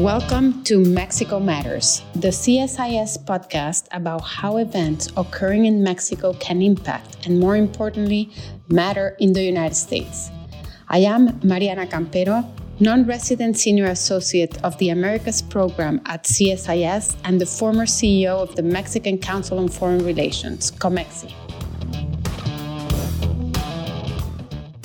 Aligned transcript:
Welcome 0.00 0.62
to 0.64 0.84
Mexico 0.84 1.40
Matters, 1.40 2.02
the 2.14 2.28
CSIS 2.28 3.24
podcast 3.24 3.88
about 3.92 4.20
how 4.20 4.58
events 4.58 5.08
occurring 5.16 5.64
in 5.64 5.82
Mexico 5.82 6.34
can 6.34 6.60
impact 6.60 7.26
and, 7.26 7.40
more 7.40 7.56
importantly, 7.56 8.30
matter 8.68 9.16
in 9.20 9.32
the 9.32 9.42
United 9.42 9.74
States. 9.74 10.30
I 10.90 10.98
am 10.98 11.40
Mariana 11.42 11.86
Campero, 11.86 12.44
non 12.78 13.06
resident 13.06 13.56
senior 13.56 13.86
associate 13.86 14.62
of 14.62 14.76
the 14.76 14.90
Americas 14.90 15.40
program 15.40 16.02
at 16.04 16.24
CSIS 16.24 17.16
and 17.24 17.40
the 17.40 17.46
former 17.46 17.86
CEO 17.86 18.36
of 18.36 18.54
the 18.54 18.62
Mexican 18.62 19.16
Council 19.16 19.58
on 19.58 19.68
Foreign 19.68 20.04
Relations, 20.04 20.72
COMEXI. 20.72 21.32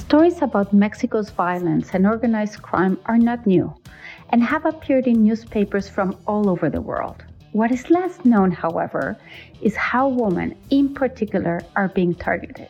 Stories 0.07 0.41
about 0.41 0.71
Mexico's 0.71 1.29
violence 1.31 1.89
and 1.93 2.07
organized 2.07 2.61
crime 2.61 2.97
are 3.07 3.17
not 3.17 3.45
new 3.45 3.73
and 4.31 4.43
have 4.43 4.65
appeared 4.65 5.07
in 5.07 5.23
newspapers 5.23 5.89
from 5.89 6.17
all 6.27 6.49
over 6.49 6.69
the 6.69 6.81
world. 6.81 7.23
What 7.51 7.71
is 7.71 7.89
less 7.89 8.23
known, 8.23 8.51
however, 8.51 9.17
is 9.61 9.75
how 9.75 10.07
women 10.07 10.55
in 10.69 10.93
particular 10.93 11.61
are 11.75 11.89
being 11.89 12.15
targeted. 12.15 12.69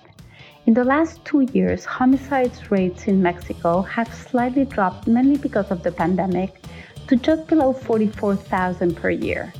In 0.65 0.73
the 0.73 0.83
last 0.83 1.23
two 1.25 1.41
years, 1.53 1.85
homicide 1.85 2.51
rates 2.69 3.07
in 3.07 3.21
Mexico 3.21 3.81
have 3.83 4.13
slightly 4.13 4.65
dropped 4.65 5.07
mainly 5.07 5.37
because 5.37 5.69
of 5.71 5.83
the 5.83 5.91
pandemic 5.91 6.61
to 7.07 7.15
just 7.15 7.47
below 7.47 7.73
44,000 7.73 8.95
per 8.95 9.09
year. 9.09 9.53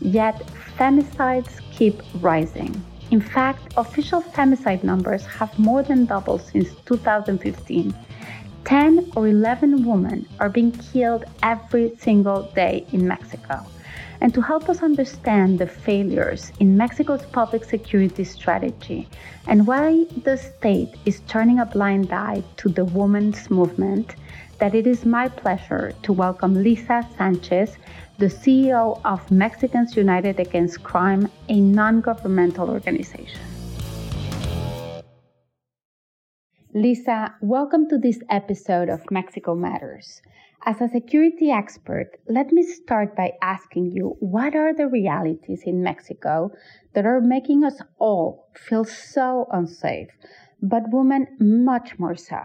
Yet, 0.00 0.46
femicides 0.76 1.60
keep 1.72 2.02
rising. 2.20 2.74
In 3.10 3.20
fact, 3.20 3.74
official 3.76 4.20
femicide 4.20 4.84
numbers 4.84 5.24
have 5.26 5.58
more 5.58 5.82
than 5.82 6.04
doubled 6.04 6.42
since 6.42 6.68
2015 6.86 7.94
10 8.64 9.12
or 9.16 9.28
11 9.28 9.84
women 9.86 10.26
are 10.40 10.48
being 10.48 10.72
killed 10.72 11.24
every 11.42 11.96
single 11.96 12.42
day 12.54 12.86
in 12.92 13.06
Mexico. 13.06 13.64
And 14.20 14.34
to 14.34 14.40
help 14.40 14.68
us 14.68 14.82
understand 14.82 15.58
the 15.58 15.66
failures 15.66 16.52
in 16.58 16.76
Mexico's 16.76 17.24
public 17.26 17.64
security 17.64 18.24
strategy 18.24 19.08
and 19.46 19.66
why 19.66 20.06
the 20.24 20.36
state 20.36 20.94
is 21.06 21.20
turning 21.28 21.60
a 21.60 21.66
blind 21.66 22.12
eye 22.12 22.42
to 22.56 22.68
the 22.68 22.84
women's 22.84 23.48
movement, 23.48 24.16
that 24.58 24.74
it 24.74 24.86
is 24.86 25.06
my 25.06 25.28
pleasure 25.28 25.92
to 26.02 26.12
welcome 26.12 26.62
Lisa 26.62 27.06
Sanchez, 27.16 27.76
the 28.18 28.26
CEO 28.26 29.00
of 29.04 29.30
Mexicans 29.30 29.96
United 29.96 30.40
Against 30.40 30.82
Crime, 30.82 31.30
a 31.48 31.60
non 31.60 32.00
governmental 32.00 32.68
organization. 32.68 33.47
Lisa, 36.74 37.34
welcome 37.40 37.88
to 37.88 37.96
this 37.96 38.20
episode 38.28 38.90
of 38.90 39.10
Mexico 39.10 39.54
Matters. 39.54 40.20
As 40.66 40.82
a 40.82 40.88
security 40.88 41.50
expert, 41.50 42.10
let 42.28 42.52
me 42.52 42.62
start 42.62 43.16
by 43.16 43.32
asking 43.40 43.92
you 43.92 44.16
what 44.20 44.54
are 44.54 44.74
the 44.74 44.86
realities 44.86 45.62
in 45.64 45.82
Mexico 45.82 46.50
that 46.92 47.06
are 47.06 47.22
making 47.22 47.64
us 47.64 47.80
all 47.98 48.50
feel 48.54 48.84
so 48.84 49.48
unsafe, 49.50 50.10
but 50.60 50.82
women 50.92 51.26
much 51.40 51.98
more 51.98 52.16
so? 52.16 52.38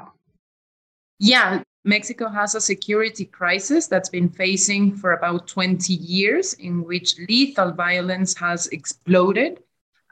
Yeah, 1.19 1.61
Mexico 1.83 2.29
has 2.29 2.55
a 2.55 2.61
security 2.61 3.25
crisis 3.25 3.87
that's 3.87 4.09
been 4.09 4.29
facing 4.29 4.95
for 4.95 5.11
about 5.11 5.49
20 5.49 5.91
years, 5.91 6.53
in 6.53 6.85
which 6.85 7.15
lethal 7.27 7.73
violence 7.73 8.37
has 8.37 8.67
exploded 8.67 9.59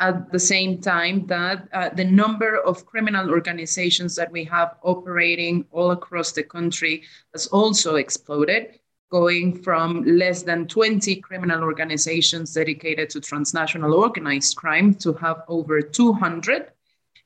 at 0.01 0.31
the 0.31 0.39
same 0.39 0.81
time 0.81 1.27
that 1.27 1.67
uh, 1.73 1.89
the 1.89 2.03
number 2.03 2.57
of 2.57 2.85
criminal 2.87 3.29
organizations 3.29 4.15
that 4.15 4.31
we 4.31 4.43
have 4.43 4.75
operating 4.81 5.63
all 5.71 5.91
across 5.91 6.31
the 6.31 6.43
country 6.43 7.03
has 7.33 7.45
also 7.47 7.95
exploded, 7.95 8.79
going 9.11 9.61
from 9.61 10.03
less 10.03 10.41
than 10.41 10.67
20 10.67 11.17
criminal 11.17 11.61
organizations 11.63 12.53
dedicated 12.53 13.11
to 13.11 13.21
transnational 13.21 13.93
organized 13.93 14.57
crime 14.57 14.95
to 14.95 15.13
have 15.13 15.43
over 15.47 15.81
200, 15.81 16.71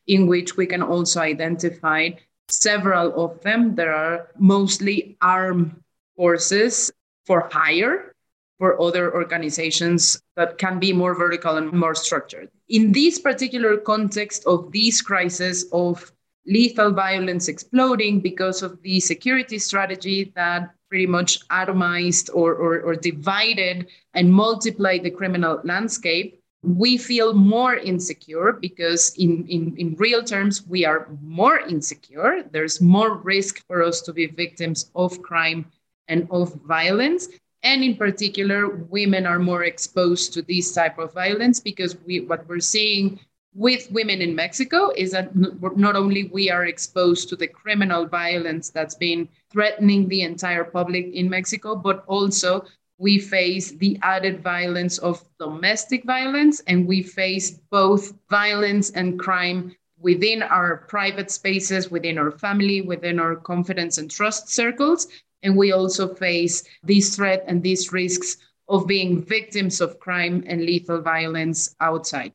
in 0.08 0.28
which 0.28 0.58
we 0.58 0.66
can 0.66 0.82
also 0.82 1.22
identify 1.22 2.10
several 2.50 3.24
of 3.24 3.42
them. 3.42 3.74
There 3.74 3.96
are 3.96 4.28
mostly 4.38 5.16
armed 5.22 5.82
forces 6.18 6.92
for 7.26 7.50
hire 7.52 8.15
for 8.58 8.82
other 8.82 9.14
organizations 9.14 10.22
that 10.36 10.58
can 10.58 10.80
be 10.80 10.94
more 10.94 11.14
vertical 11.14 11.58
and 11.58 11.74
more 11.74 11.96
structured. 11.96 12.50
In 12.70 12.92
this 12.92 13.20
particular 13.20 13.78
context 13.78 14.46
of 14.46 14.72
this 14.72 15.02
crisis 15.02 15.66
of 15.72 16.12
lethal 16.48 16.92
violence 16.92 17.48
exploding 17.48 18.20
because 18.20 18.62
of 18.62 18.82
the 18.82 19.00
security 19.00 19.60
strategy 19.60 20.32
that 20.36 20.74
pretty 20.90 21.08
much 21.08 21.46
atomized 21.50 22.30
or, 22.34 22.54
or, 22.56 22.82
or 22.82 22.96
divided 22.96 23.88
and 24.14 24.32
multiplied 24.32 25.04
the 25.04 25.10
criminal 25.10 25.60
landscape, 25.64 26.40
we 26.66 26.98
feel 26.98 27.34
more 27.34 27.76
insecure 27.76 28.54
because 28.54 29.14
in, 29.18 29.46
in, 29.48 29.76
in 29.78 29.96
real 29.96 30.24
terms 30.24 30.66
we 30.66 30.84
are 30.84 31.08
more 31.22 31.60
insecure 31.60 32.44
there's 32.52 32.82
more 32.82 33.18
risk 33.18 33.66
for 33.68 33.84
us 33.84 34.02
to 34.02 34.12
be 34.12 34.26
victims 34.26 34.90
of 34.96 35.22
crime 35.22 35.66
and 36.08 36.28
of 36.32 36.54
violence 36.64 37.28
and 37.66 37.84
in 37.84 37.96
particular 37.98 38.70
women 38.70 39.26
are 39.26 39.40
more 39.40 39.64
exposed 39.64 40.32
to 40.34 40.42
this 40.44 40.72
type 40.72 41.00
of 41.00 41.14
violence 41.14 41.60
because 41.60 41.98
we 42.06 42.22
what 42.22 42.48
we're 42.48 42.60
seeing 42.60 43.20
with 43.56 43.92
women 43.92 44.22
in 44.22 44.36
mexico 44.36 44.92
is 44.96 45.12
that 45.12 45.36
not 45.36 45.96
only 45.96 46.26
we 46.26 46.50
are 46.50 46.66
exposed 46.66 47.28
to 47.28 47.36
the 47.36 47.48
criminal 47.48 48.06
violence 48.06 48.70
that's 48.70 48.96
been 48.96 49.28
threatening 49.52 50.08
the 50.08 50.22
entire 50.22 50.64
public 50.64 51.06
in 51.14 51.30
mexico 51.30 51.76
but 51.76 52.04
also 52.08 52.64
we 52.98 53.18
face 53.18 53.72
the 53.72 53.98
added 54.04 54.42
violence 54.42 54.98
of 55.00 55.24
domestic 55.40 56.06
violence 56.06 56.62
and 56.68 56.88
we 56.88 57.02
face 57.02 57.60
both 57.72 58.14
violence 58.30 58.92
and 58.92 59.20
crime 59.20 59.76
within 60.00 60.44
our 60.44 60.78
private 60.88 61.32
spaces 61.32 61.90
within 61.90 62.18
our 62.18 62.32
family 62.32 62.82
within 62.82 63.20
our 63.20 63.36
confidence 63.36 63.98
and 63.98 64.12
trust 64.12 64.50
circles 64.50 65.08
and 65.46 65.56
we 65.56 65.72
also 65.72 66.14
face 66.16 66.64
this 66.84 67.16
threat 67.16 67.46
and 67.48 67.62
these 67.62 67.94
risks 67.94 68.38
of 68.68 68.88
being 68.88 69.22
victims 69.24 69.80
of 69.80 70.00
crime 70.00 70.44
and 70.48 70.66
lethal 70.66 71.02
violence 71.02 71.76
outside. 71.80 72.34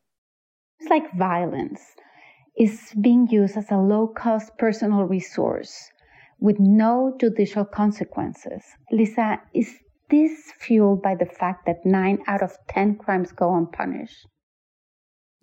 It's 0.79 0.89
like 0.89 1.13
violence 1.17 1.81
is 2.57 2.91
being 2.99 3.27
used 3.27 3.57
as 3.57 3.69
a 3.69 3.77
low 3.77 4.07
cost 4.07 4.57
personal 4.57 5.03
resource 5.03 5.91
with 6.39 6.59
no 6.59 7.15
judicial 7.19 7.65
consequences. 7.65 8.63
Lisa, 8.91 9.41
is 9.53 9.77
this 10.09 10.51
fueled 10.57 11.01
by 11.01 11.15
the 11.15 11.25
fact 11.25 11.65
that 11.65 11.85
nine 11.85 12.19
out 12.27 12.41
of 12.41 12.57
10 12.69 12.95
crimes 12.95 13.31
go 13.31 13.53
unpunished? 13.53 14.25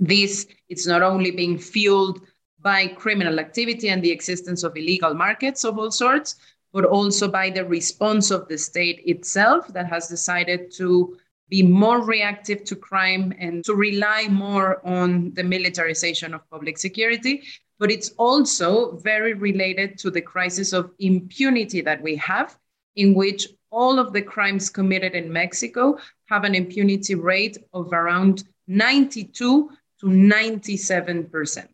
This 0.00 0.46
it's 0.68 0.86
not 0.86 1.02
only 1.02 1.32
being 1.32 1.58
fueled 1.58 2.20
by 2.60 2.88
criminal 2.88 3.38
activity 3.38 3.88
and 3.88 4.02
the 4.02 4.10
existence 4.10 4.62
of 4.62 4.76
illegal 4.76 5.14
markets 5.14 5.64
of 5.64 5.78
all 5.78 5.90
sorts, 5.90 6.36
but 6.72 6.84
also 6.84 7.28
by 7.28 7.50
the 7.50 7.64
response 7.64 8.30
of 8.30 8.48
the 8.48 8.58
state 8.58 9.02
itself 9.06 9.68
that 9.68 9.86
has 9.86 10.08
decided 10.08 10.70
to 10.72 11.16
be 11.48 11.62
more 11.62 12.04
reactive 12.04 12.62
to 12.64 12.76
crime 12.76 13.32
and 13.38 13.64
to 13.64 13.74
rely 13.74 14.28
more 14.28 14.86
on 14.86 15.32
the 15.34 15.42
militarization 15.42 16.34
of 16.34 16.48
public 16.50 16.76
security. 16.76 17.42
But 17.78 17.90
it's 17.90 18.10
also 18.18 18.96
very 18.96 19.34
related 19.34 19.98
to 19.98 20.10
the 20.10 20.20
crisis 20.20 20.72
of 20.72 20.90
impunity 20.98 21.80
that 21.82 22.02
we 22.02 22.16
have, 22.16 22.58
in 22.96 23.14
which 23.14 23.46
all 23.70 23.98
of 23.98 24.12
the 24.12 24.22
crimes 24.22 24.68
committed 24.68 25.14
in 25.14 25.32
Mexico 25.32 25.98
have 26.26 26.44
an 26.44 26.54
impunity 26.54 27.14
rate 27.14 27.58
of 27.72 27.92
around 27.92 28.44
92 28.66 29.70
to 30.00 30.06
97%. 30.06 31.68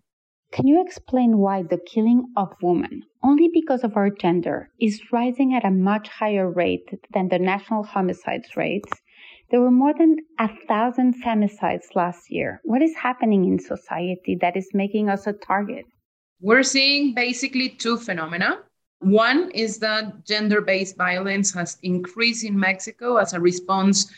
Can 0.54 0.68
you 0.68 0.80
explain 0.80 1.38
why 1.38 1.64
the 1.64 1.78
killing 1.78 2.32
of 2.36 2.54
women, 2.62 3.02
only 3.24 3.50
because 3.52 3.82
of 3.82 3.96
our 3.96 4.08
gender, 4.08 4.70
is 4.80 5.10
rising 5.10 5.52
at 5.52 5.64
a 5.64 5.70
much 5.72 6.08
higher 6.08 6.48
rate 6.48 6.88
than 7.12 7.28
the 7.28 7.40
national 7.40 7.82
homicides 7.82 8.56
rates? 8.56 8.92
There 9.50 9.60
were 9.60 9.72
more 9.72 9.92
than 9.98 10.18
a 10.38 10.48
thousand 10.68 11.20
femicides 11.20 11.96
last 11.96 12.30
year. 12.30 12.60
What 12.62 12.82
is 12.82 12.94
happening 12.94 13.46
in 13.46 13.58
society 13.58 14.38
that 14.42 14.56
is 14.56 14.70
making 14.72 15.08
us 15.08 15.26
a 15.26 15.32
target? 15.32 15.86
We're 16.40 16.62
seeing 16.62 17.14
basically 17.14 17.70
two 17.70 17.96
phenomena. 17.96 18.60
One 19.00 19.50
is 19.50 19.80
that 19.80 20.24
gender 20.24 20.60
based 20.60 20.96
violence 20.96 21.52
has 21.54 21.78
increased 21.82 22.44
in 22.44 22.56
Mexico 22.56 23.16
as 23.16 23.32
a 23.32 23.40
response 23.40 24.08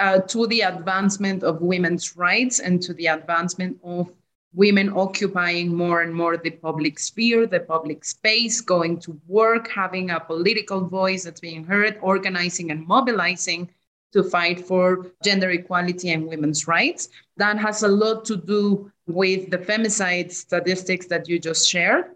uh, 0.00 0.18
to 0.22 0.48
the 0.48 0.62
advancement 0.62 1.44
of 1.44 1.62
women's 1.62 2.16
rights 2.16 2.58
and 2.58 2.82
to 2.82 2.94
the 2.94 3.06
advancement 3.06 3.78
of 3.84 4.10
women 4.54 4.90
occupying 4.90 5.74
more 5.74 6.02
and 6.02 6.14
more 6.14 6.36
the 6.36 6.50
public 6.50 6.98
sphere, 6.98 7.46
the 7.46 7.60
public 7.60 8.04
space, 8.04 8.60
going 8.60 9.00
to 9.00 9.20
work, 9.26 9.68
having 9.68 10.10
a 10.10 10.20
political 10.20 10.86
voice 10.86 11.24
that's 11.24 11.40
being 11.40 11.64
heard, 11.64 11.98
organizing 12.00 12.70
and 12.70 12.86
mobilizing 12.86 13.68
to 14.12 14.22
fight 14.22 14.64
for 14.64 15.10
gender 15.24 15.50
equality 15.50 16.10
and 16.10 16.26
women's 16.26 16.68
rights. 16.68 17.08
That 17.36 17.58
has 17.58 17.82
a 17.82 17.88
lot 17.88 18.24
to 18.26 18.36
do 18.36 18.92
with 19.06 19.50
the 19.50 19.58
femicide 19.58 20.30
statistics 20.30 21.06
that 21.06 21.28
you 21.28 21.40
just 21.40 21.68
shared. 21.68 22.14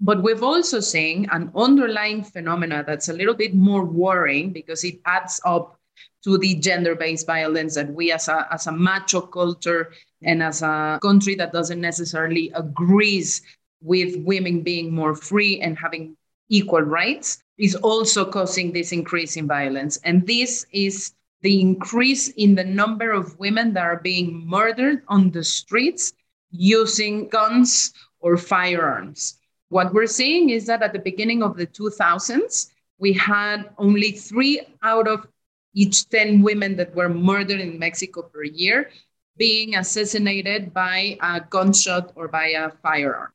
But 0.00 0.22
we've 0.22 0.42
also 0.42 0.80
seen 0.80 1.26
an 1.32 1.50
underlying 1.56 2.22
phenomena 2.22 2.84
that's 2.86 3.08
a 3.08 3.14
little 3.14 3.34
bit 3.34 3.54
more 3.54 3.84
worrying 3.84 4.52
because 4.52 4.84
it 4.84 5.00
adds 5.06 5.40
up 5.44 5.77
to 6.24 6.38
the 6.38 6.54
gender-based 6.56 7.26
violence 7.26 7.74
that 7.74 7.92
we 7.92 8.12
as 8.12 8.28
a, 8.28 8.46
as 8.50 8.66
a 8.66 8.72
macho 8.72 9.20
culture 9.20 9.92
and 10.22 10.42
as 10.42 10.62
a 10.62 10.98
country 11.00 11.34
that 11.36 11.52
doesn't 11.52 11.80
necessarily 11.80 12.50
agrees 12.54 13.42
with 13.80 14.16
women 14.24 14.62
being 14.62 14.92
more 14.92 15.14
free 15.14 15.60
and 15.60 15.78
having 15.78 16.16
equal 16.48 16.82
rights 16.82 17.42
is 17.58 17.74
also 17.76 18.24
causing 18.24 18.72
this 18.72 18.92
increase 18.92 19.36
in 19.36 19.46
violence. 19.46 19.98
And 20.04 20.26
this 20.26 20.66
is 20.72 21.12
the 21.42 21.60
increase 21.60 22.28
in 22.30 22.54
the 22.54 22.64
number 22.64 23.12
of 23.12 23.38
women 23.38 23.72
that 23.74 23.84
are 23.84 24.00
being 24.00 24.46
murdered 24.46 25.02
on 25.08 25.30
the 25.30 25.44
streets 25.44 26.12
using 26.50 27.28
guns 27.28 27.92
or 28.20 28.36
firearms. 28.36 29.38
What 29.68 29.92
we're 29.92 30.06
seeing 30.06 30.50
is 30.50 30.66
that 30.66 30.82
at 30.82 30.92
the 30.92 30.98
beginning 30.98 31.42
of 31.42 31.56
the 31.56 31.66
2000s, 31.66 32.70
we 32.98 33.12
had 33.12 33.70
only 33.78 34.12
three 34.12 34.60
out 34.82 35.06
of 35.06 35.26
each 35.74 36.08
10 36.08 36.42
women 36.42 36.76
that 36.76 36.94
were 36.94 37.08
murdered 37.08 37.60
in 37.60 37.78
Mexico 37.78 38.22
per 38.22 38.44
year 38.44 38.90
being 39.36 39.76
assassinated 39.76 40.74
by 40.74 41.16
a 41.22 41.40
gunshot 41.40 42.12
or 42.16 42.28
by 42.28 42.48
a 42.48 42.70
firearm. 42.82 43.32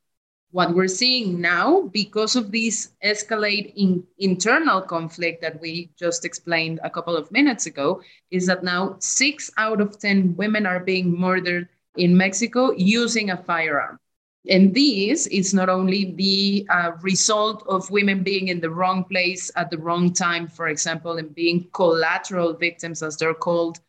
What 0.51 0.75
we're 0.75 0.87
seeing 0.87 1.41
now, 1.41 1.89
because 1.91 2.35
of 2.35 2.51
this 2.51 2.91
escalate 3.03 3.73
in 3.75 4.03
internal 4.19 4.81
conflict 4.81 5.41
that 5.41 5.59
we 5.59 5.89
just 5.97 6.25
explained 6.25 6.79
a 6.83 6.91
couple 6.91 7.17
of 7.17 7.31
minutes 7.31 7.65
ago, 7.65 8.03
is 8.29 8.45
that 8.45 8.63
now 8.63 8.97
six 8.99 9.49
out 9.57 9.81
of 9.81 9.97
10 9.97 10.35
women 10.35 10.67
are 10.67 10.79
being 10.79 11.17
murdered 11.17 11.69
in 11.97 12.15
Mexico 12.15 12.71
using 12.77 13.31
a 13.31 13.37
firearm. 13.37 13.97
And 14.49 14.73
this 14.73 15.25
is 15.27 15.53
not 15.53 15.69
only 15.69 16.13
the 16.15 16.67
uh, 16.69 16.91
result 17.01 17.63
of 17.67 17.89
women 17.89 18.23
being 18.23 18.49
in 18.49 18.59
the 18.59 18.69
wrong 18.69 19.05
place 19.05 19.49
at 19.55 19.71
the 19.71 19.77
wrong 19.77 20.11
time, 20.11 20.47
for 20.47 20.67
example, 20.67 21.17
and 21.17 21.33
being 21.33 21.69
collateral 21.73 22.53
victims, 22.53 23.01
as 23.01 23.15
they're 23.15 23.33
called, 23.33 23.79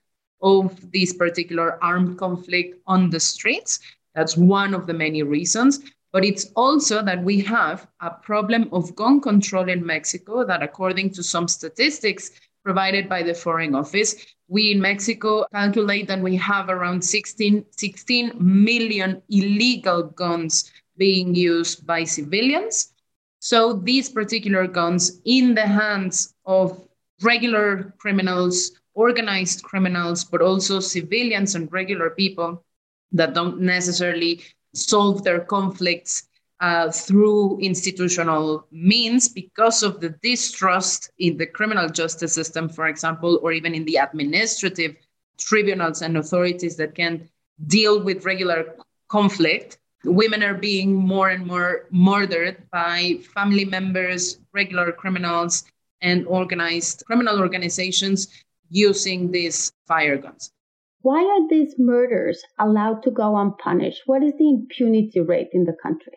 of 0.43 0.93
this 0.93 1.13
particular 1.13 1.83
armed 1.83 2.19
conflict 2.19 2.81
on 2.87 3.11
the 3.11 3.19
streets. 3.19 3.81
That's 4.15 4.37
one 4.37 4.75
of 4.75 4.87
the 4.87 4.95
many 4.95 5.23
reasons. 5.25 5.81
But 6.13 6.25
it's 6.25 6.47
also 6.55 7.03
that 7.03 7.25
we 7.25 7.41
have 7.41 7.89
a 8.01 8.11
problem 8.11 8.69
of 8.71 8.95
gun 8.95 9.21
control 9.21 9.69
in 9.69 9.85
Mexico 9.85 10.45
that, 10.45 10.63
according 10.63 11.11
to 11.15 11.25
some 11.25 11.49
statistics 11.49 12.31
provided 12.65 13.09
by 13.09 13.23
the 13.23 13.35
Foreign 13.35 13.75
Office, 13.75 14.17
we 14.49 14.73
in 14.73 14.81
Mexico 14.81 15.45
calculate 15.53 16.09
that 16.09 16.21
we 16.21 16.37
have 16.37 16.69
around 16.69 17.03
16, 17.03 17.65
16 17.71 18.33
million 18.39 19.23
illegal 19.29 20.05
guns 20.05 20.73
being 20.97 21.35
used 21.35 21.87
by 21.87 22.05
civilians. 22.05 22.93
So 23.41 23.75
these 23.75 24.09
particular 24.09 24.67
guns 24.67 25.21
in 25.27 25.55
the 25.55 25.67
hands 25.67 26.35
of 26.47 26.89
regular 27.23 27.95
criminals, 27.99 28.73
organized 28.95 29.63
criminals, 29.63 30.25
but 30.25 30.41
also 30.41 30.81
civilians 30.81 31.55
and 31.55 31.71
regular 31.71 32.11
people 32.11 32.65
that 33.13 33.35
don't 33.35 33.61
necessarily 33.61 34.43
solve 34.75 35.23
their 35.23 35.41
conflicts 35.41 36.29
uh, 36.61 36.91
through 36.91 37.59
institutional 37.61 38.67
means 38.71 39.29
because 39.29 39.83
of 39.83 40.01
the 40.01 40.11
distrust 40.23 41.11
in 41.19 41.37
the 41.37 41.47
criminal 41.47 41.89
justice 41.89 42.33
system, 42.33 42.69
for 42.69 42.87
example, 42.87 43.41
or 43.43 43.53
even 43.53 43.75
in 43.75 43.85
the 43.85 43.97
administrative 43.97 44.97
tribunals 45.39 46.03
and 46.03 46.17
authorities 46.17 46.77
that 46.77 46.95
can 46.95 47.29
deal 47.67 48.03
with 48.03 48.25
regular 48.25 48.77
conflict. 49.09 49.79
Women 50.05 50.43
are 50.43 50.55
being 50.55 50.95
more 50.95 51.31
and 51.31 51.47
more 51.47 51.87
murdered 51.91 52.63
by 52.71 53.21
family 53.35 53.65
members, 53.65 54.39
regular 54.53 54.93
criminals, 54.93 55.65
and 56.03 56.27
organized 56.27 57.05
criminal 57.07 57.41
organizations 57.41 58.29
using 58.71 59.31
these 59.31 59.73
fire 59.87 60.19
guns. 60.19 60.53
Why 61.01 61.23
are 61.23 61.49
these 61.49 61.75
murders 61.79 62.43
allowed 62.59 63.03
to 63.05 63.11
go 63.11 63.37
unpunished? 63.37 64.03
What 64.07 64.23
is 64.23 64.33
the 64.39 64.49
impunity 64.49 65.21
rate 65.21 65.51
in 65.53 65.65
the 65.65 65.77
country? 65.83 66.15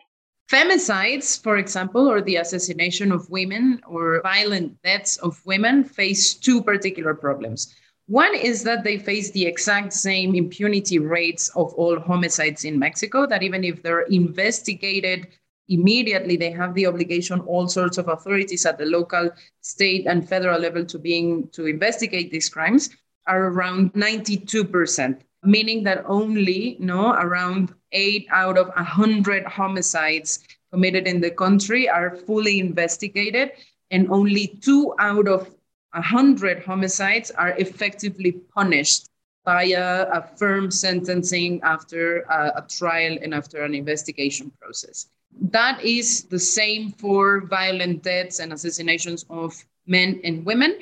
Femicides, 0.50 1.42
for 1.42 1.58
example, 1.58 2.08
or 2.08 2.22
the 2.22 2.36
assassination 2.36 3.12
of 3.12 3.28
women 3.28 3.82
or 3.86 4.22
violent 4.22 4.80
deaths 4.82 5.18
of 5.18 5.44
women 5.44 5.84
face 5.84 6.32
two 6.32 6.62
particular 6.62 7.12
problems. 7.14 7.74
One 8.06 8.34
is 8.34 8.62
that 8.62 8.82
they 8.82 8.96
face 8.96 9.30
the 9.30 9.44
exact 9.44 9.92
same 9.92 10.34
impunity 10.34 10.98
rates 10.98 11.50
of 11.50 11.74
all 11.74 12.00
homicides 12.00 12.64
in 12.64 12.78
Mexico, 12.78 13.26
that 13.26 13.42
even 13.42 13.62
if 13.62 13.82
they're 13.82 14.08
investigated 14.08 15.28
immediately, 15.68 16.38
they 16.38 16.50
have 16.50 16.72
the 16.72 16.86
obligation, 16.86 17.40
all 17.40 17.68
sorts 17.68 17.98
of 17.98 18.08
authorities 18.08 18.64
at 18.64 18.78
the 18.78 18.86
local, 18.86 19.30
state, 19.60 20.06
and 20.06 20.26
federal 20.26 20.58
level 20.58 20.82
to 20.86 20.98
being 20.98 21.46
to 21.48 21.66
investigate 21.66 22.30
these 22.30 22.48
crimes 22.48 22.88
are 23.26 23.48
around 23.48 23.92
92% 23.92 25.20
meaning 25.44 25.84
that 25.84 26.04
only 26.06 26.76
no 26.80 27.12
around 27.12 27.74
eight 27.92 28.26
out 28.30 28.58
of 28.58 28.68
100 28.68 29.44
homicides 29.44 30.40
committed 30.72 31.06
in 31.06 31.20
the 31.20 31.30
country 31.30 31.88
are 31.88 32.16
fully 32.16 32.60
investigated, 32.60 33.52
and 33.90 34.10
only 34.10 34.58
two 34.60 34.94
out 34.98 35.26
of 35.28 35.48
100 35.92 36.62
homicides 36.62 37.30
are 37.30 37.54
effectively 37.58 38.32
punished 38.54 39.08
by 39.44 39.64
a, 39.64 40.06
a 40.12 40.22
firm 40.36 40.70
sentencing 40.70 41.60
after 41.62 42.20
a, 42.22 42.52
a 42.56 42.66
trial 42.68 43.16
and 43.22 43.32
after 43.32 43.62
an 43.62 43.74
investigation 43.74 44.52
process. 44.60 45.06
That 45.40 45.82
is 45.82 46.24
the 46.24 46.38
same 46.38 46.90
for 46.92 47.46
violent 47.46 48.02
deaths 48.02 48.40
and 48.40 48.52
assassinations 48.52 49.24
of 49.30 49.54
men 49.86 50.20
and 50.24 50.44
women. 50.44 50.78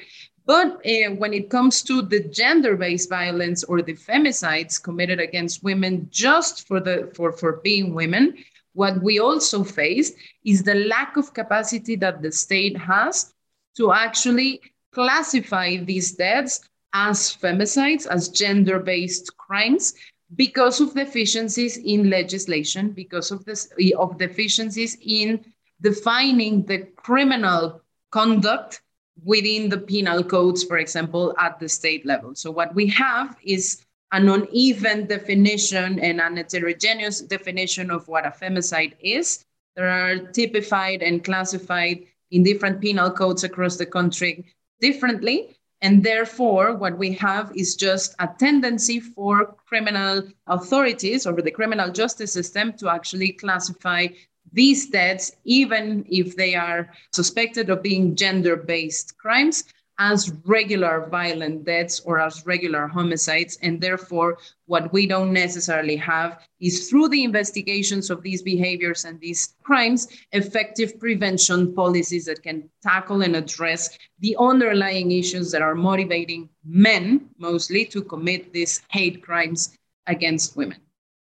But 0.47 0.77
uh, 0.87 1.11
when 1.17 1.35
it 1.35 1.51
comes 1.51 1.83
to 1.83 2.03
the 2.03 2.21
gender-based 2.21 3.11
violence 3.11 3.65
or 3.65 3.83
the 3.83 3.95
femicides 3.95 4.81
committed 4.81 5.19
against 5.19 5.65
women 5.65 6.09
just 6.11 6.69
for 6.69 6.79
the 6.79 7.11
for, 7.15 7.33
for 7.33 7.61
being 7.65 7.95
women, 7.95 8.37
what 8.73 9.03
we 9.03 9.19
also 9.19 9.65
face 9.65 10.13
is 10.45 10.63
the 10.63 10.87
lack 10.87 11.17
of 11.17 11.35
capacity 11.35 11.97
that 11.97 12.23
the 12.23 12.31
state 12.31 12.77
has 12.77 13.35
to 13.77 13.93
actually 13.93 14.61
classify 14.93 15.77
these 15.77 16.13
deaths 16.13 16.61
as 16.93 17.37
femicides, 17.37 18.07
as 18.07 18.29
gender-based 18.29 19.37
crimes, 19.37 19.95
because 20.37 20.81
of 20.81 20.95
deficiencies 20.95 21.77
in 21.77 22.09
legislation, 22.09 22.91
because 22.91 23.31
of 23.31 23.45
this 23.45 23.69
of 23.99 24.17
deficiencies 24.17 24.97
in 25.03 25.45
defining 25.81 26.65
the 26.65 26.79
criminal 26.97 27.83
conduct 28.11 28.81
within 29.25 29.69
the 29.69 29.79
penal 29.79 30.23
codes, 30.23 30.63
for 30.65 30.79
example, 30.79 31.35
at 31.39 31.59
the 31.59 31.69
state 31.69 32.05
level. 32.05 32.35
So 32.35 32.51
what 32.51 32.75
we 32.75 32.87
have 32.89 33.37
is 33.43 33.85
an 34.13 34.29
uneven 34.29 35.07
definition 35.07 35.99
and 35.99 36.21
an 36.21 36.37
heterogeneous 36.37 37.21
definition 37.23 37.91
of 37.91 38.07
what 38.09 38.27
a 38.27 38.31
femicide 38.31 38.95
is. 39.01 39.45
There 39.75 39.89
are 39.89 40.19
typified 40.19 41.03
and 41.03 41.25
classified 41.25 42.05
in 42.31 42.43
different 42.43 42.81
penal 42.81 43.11
codes 43.11 43.45
across 43.45 43.77
the 43.77 43.87
country 43.87 44.45
differently. 44.81 45.57
And 45.83 46.03
therefore, 46.03 46.75
what 46.75 46.97
we 46.97 47.13
have 47.15 47.53
is 47.55 47.77
just 47.77 48.15
a 48.19 48.29
tendency 48.39 48.99
for 48.99 49.57
criminal 49.67 50.23
authorities 50.47 51.27
or 51.27 51.35
the 51.35 51.51
criminal 51.51 51.91
justice 51.91 52.33
system 52.33 52.73
to 52.79 52.89
actually 52.89 53.33
classify 53.33 54.07
these 54.53 54.89
deaths, 54.89 55.33
even 55.45 56.05
if 56.09 56.37
they 56.37 56.55
are 56.55 56.91
suspected 57.13 57.71
of 57.71 57.83
being 57.83 58.15
gender 58.15 58.57
based 58.57 59.17
crimes, 59.19 59.65
as 59.99 60.31
regular 60.45 61.09
violent 61.11 61.65
deaths 61.65 62.01
or 62.01 62.21
as 62.21 62.45
regular 62.45 62.87
homicides. 62.87 63.59
And 63.63 63.81
therefore, 63.81 64.39
what 64.67 64.93
we 64.93 65.07
don't 65.07 65.33
necessarily 65.33 65.97
have 65.97 66.41
is 66.61 66.89
through 66.89 67.09
the 67.09 67.25
investigations 67.25 68.11
of 68.11 68.23
these 68.23 68.43
behaviors 68.43 69.05
and 69.05 69.19
these 69.21 69.55
crimes, 69.63 70.09
effective 70.33 70.99
prevention 71.01 71.75
policies 71.75 72.27
that 72.27 72.43
can 72.43 72.69
tackle 72.83 73.23
and 73.23 73.37
address 73.37 73.97
the 74.21 74.37
underlying 74.39 75.13
issues 75.13 75.51
that 75.53 75.63
are 75.63 75.75
motivating 75.75 76.49
men 76.65 77.29
mostly 77.39 77.85
to 77.87 78.03
commit 78.03 78.53
these 78.53 78.83
hate 78.91 79.23
crimes 79.23 79.77
against 80.07 80.57
women. 80.57 80.79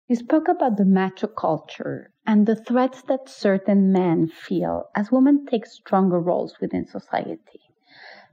You 0.07 0.15
spoke 0.15 0.47
about 0.47 0.77
the 0.77 0.85
macho 0.85 1.27
culture 1.27 2.11
and 2.27 2.45
the 2.45 2.55
threats 2.55 3.01
that 3.03 3.29
certain 3.29 3.91
men 3.91 4.27
feel 4.27 4.85
as 4.95 5.11
women 5.11 5.45
take 5.45 5.65
stronger 5.65 6.19
roles 6.19 6.55
within 6.59 6.85
society. 6.85 7.61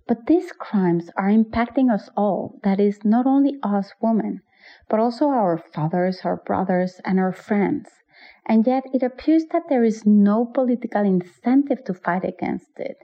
But 0.06 0.26
these 0.26 0.52
crimes 0.52 1.10
are 1.16 1.28
impacting 1.28 1.92
us 1.92 2.08
all, 2.16 2.58
that 2.64 2.80
is, 2.80 3.04
not 3.04 3.26
only 3.26 3.58
us 3.62 3.92
women, 4.00 4.42
but 4.88 5.00
also 5.00 5.28
our 5.28 5.58
fathers, 5.58 6.20
our 6.24 6.36
brothers, 6.36 7.00
and 7.04 7.20
our 7.20 7.32
friends. 7.32 7.88
And 8.46 8.66
yet 8.66 8.84
it 8.92 9.02
appears 9.02 9.44
that 9.52 9.68
there 9.68 9.84
is 9.84 10.04
no 10.04 10.44
political 10.44 11.02
incentive 11.02 11.84
to 11.84 11.94
fight 11.94 12.24
against 12.24 12.78
it. 12.78 12.96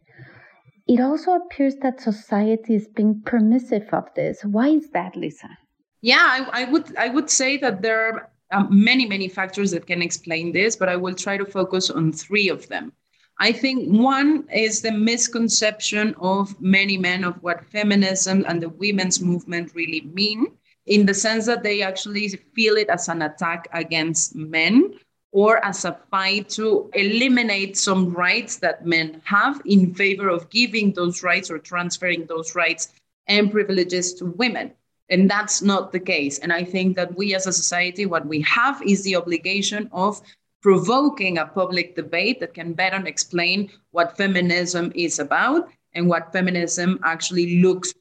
It 0.87 1.01
also 1.01 1.33
appears 1.33 1.77
that 1.77 2.01
society 2.01 2.75
is 2.75 2.89
being 2.89 3.23
permissive 3.25 3.89
of 3.93 4.05
this. 4.17 4.43
Why 4.45 4.69
is 4.69 4.91
that, 4.91 5.15
Lisa? 5.15 5.59
Yeah, 6.01 6.47
I, 6.53 6.63
I 6.63 6.71
would 6.71 6.97
I 6.97 7.09
would 7.09 7.29
say 7.29 7.57
that 7.59 7.83
there 7.83 8.01
are 8.07 8.31
um, 8.51 8.69
many, 8.71 9.07
many 9.07 9.29
factors 9.29 9.71
that 9.73 9.87
can 9.87 10.03
explain 10.03 10.53
this, 10.53 10.77
but 10.77 10.89
I 10.89 10.97
will 10.97 11.15
try 11.15 11.37
to 11.37 11.45
focus 11.45 11.91
on 11.91 12.13
three 12.13 12.49
of 12.49 12.67
them. 12.69 12.93
I 13.39 13.53
think 13.53 13.89
one 13.89 14.49
is 14.53 14.81
the 14.81 14.91
misconception 14.91 16.15
of 16.21 16.61
many 16.61 16.99
men 16.99 17.23
of 17.25 17.41
what 17.43 17.65
feminism 17.67 18.45
and 18.49 18.61
the 18.61 18.69
women's 18.69 19.21
movement 19.21 19.73
really 19.75 20.01
mean, 20.13 20.47
in 20.87 21.07
the 21.07 21.15
sense 21.15 21.47
that 21.47 21.63
they 21.63 21.83
actually 21.83 22.29
feel 22.29 22.77
it 22.77 22.89
as 22.89 23.09
an 23.09 23.23
attack 23.23 23.69
against 23.73 24.35
men 24.35 24.95
or 25.31 25.65
as 25.65 25.85
a 25.85 25.99
fight 26.11 26.49
to 26.49 26.91
eliminate 26.95 27.77
some 27.77 28.11
rights 28.13 28.57
that 28.57 28.87
men 28.87 29.21
have 29.25 29.61
in 29.67 29.95
favor 29.95 30.29
of 30.29 30.49
giving 30.51 30.93
those 30.93 31.23
rights 31.23 31.51
or 31.51 31.59
transferring 31.59 32.25
those 32.27 32.55
rights 32.55 32.89
and 33.29 33.53
privileges 33.53 34.15
to 34.15 34.25
women. 34.25 34.73
And 35.11 35.31
that's 35.31 35.63
not 35.63 35.93
the 35.93 36.01
case. 36.01 36.39
And 36.39 36.53
I 36.53 36.65
think 36.65 36.97
that 36.97 37.17
we 37.17 37.35
as 37.35 37.47
a 37.47 37.53
society, 37.53 38.07
what 38.07 38.27
we 38.27 38.43
have 38.43 38.83
is 38.83 39.03
the 39.03 39.17
obligation 39.17 39.89
of 39.93 40.21
provoking 40.61 41.39
a 41.39 41.47
public 41.47 41.95
debate 41.95 42.41
that 42.41 42.55
can 42.55 42.73
better 42.73 43.05
explain 43.07 43.71
what 43.93 44.17
feminism 44.17 44.93
is 44.95 45.19
about 45.19 45.69
and 45.95 46.09
what 46.09 46.33
feminism 46.33 46.99
actually 47.05 47.61
looks 47.63 47.95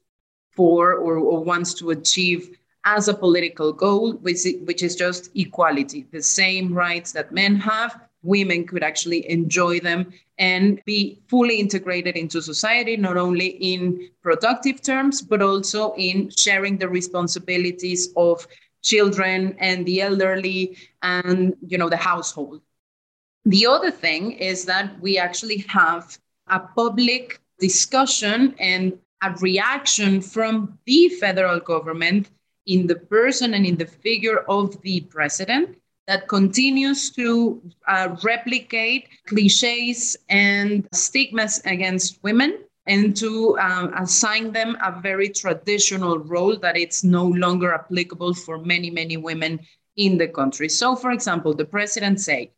for 0.54 0.94
or, 0.94 1.16
or 1.16 1.42
wants 1.42 1.72
to 1.74 1.90
achieve 1.90 2.58
as 2.84 3.08
a 3.08 3.14
political 3.14 3.72
goal, 3.72 4.14
which, 4.14 4.40
which 4.64 4.82
is 4.82 4.96
just 4.96 5.30
equality, 5.36 6.06
the 6.10 6.22
same 6.22 6.74
rights 6.74 7.12
that 7.12 7.32
men 7.32 7.56
have. 7.56 8.07
Women 8.22 8.66
could 8.66 8.82
actually 8.82 9.28
enjoy 9.30 9.80
them 9.80 10.12
and 10.38 10.80
be 10.84 11.20
fully 11.28 11.60
integrated 11.60 12.16
into 12.16 12.42
society, 12.42 12.96
not 12.96 13.16
only 13.16 13.46
in 13.46 14.08
productive 14.22 14.82
terms, 14.82 15.22
but 15.22 15.42
also 15.42 15.94
in 15.96 16.30
sharing 16.36 16.78
the 16.78 16.88
responsibilities 16.88 18.10
of 18.16 18.46
children 18.82 19.56
and 19.58 19.84
the 19.86 20.00
elderly 20.00 20.76
and 21.02 21.56
you 21.66 21.78
know 21.78 21.88
the 21.88 21.96
household. 21.96 22.60
The 23.44 23.66
other 23.66 23.90
thing 23.90 24.32
is 24.32 24.64
that 24.66 25.00
we 25.00 25.18
actually 25.18 25.64
have 25.68 26.18
a 26.48 26.60
public 26.60 27.40
discussion 27.58 28.54
and 28.58 28.98
a 29.22 29.32
reaction 29.40 30.20
from 30.20 30.78
the 30.86 31.08
federal 31.08 31.60
government 31.60 32.30
in 32.66 32.86
the 32.86 32.96
person 32.96 33.54
and 33.54 33.66
in 33.66 33.76
the 33.76 33.86
figure 33.86 34.38
of 34.48 34.80
the 34.82 35.00
president 35.00 35.77
that 36.08 36.26
continues 36.26 37.10
to 37.10 37.62
uh, 37.86 38.16
replicate 38.24 39.08
cliches 39.26 40.16
and 40.28 40.88
stigmas 40.92 41.60
against 41.64 42.20
women 42.24 42.58
and 42.86 43.16
to 43.16 43.56
um, 43.60 43.94
assign 43.94 44.50
them 44.50 44.76
a 44.82 45.00
very 45.00 45.28
traditional 45.28 46.18
role 46.18 46.56
that 46.58 46.76
it's 46.76 47.04
no 47.04 47.24
longer 47.26 47.72
applicable 47.72 48.34
for 48.34 48.58
many, 48.58 48.90
many 48.90 49.16
women 49.16 49.60
in 49.96 50.18
the 50.18 50.26
country. 50.26 50.68
So, 50.68 50.96
for 50.96 51.12
example, 51.12 51.54
the 51.54 51.64
president 51.64 52.20
say, 52.20 52.50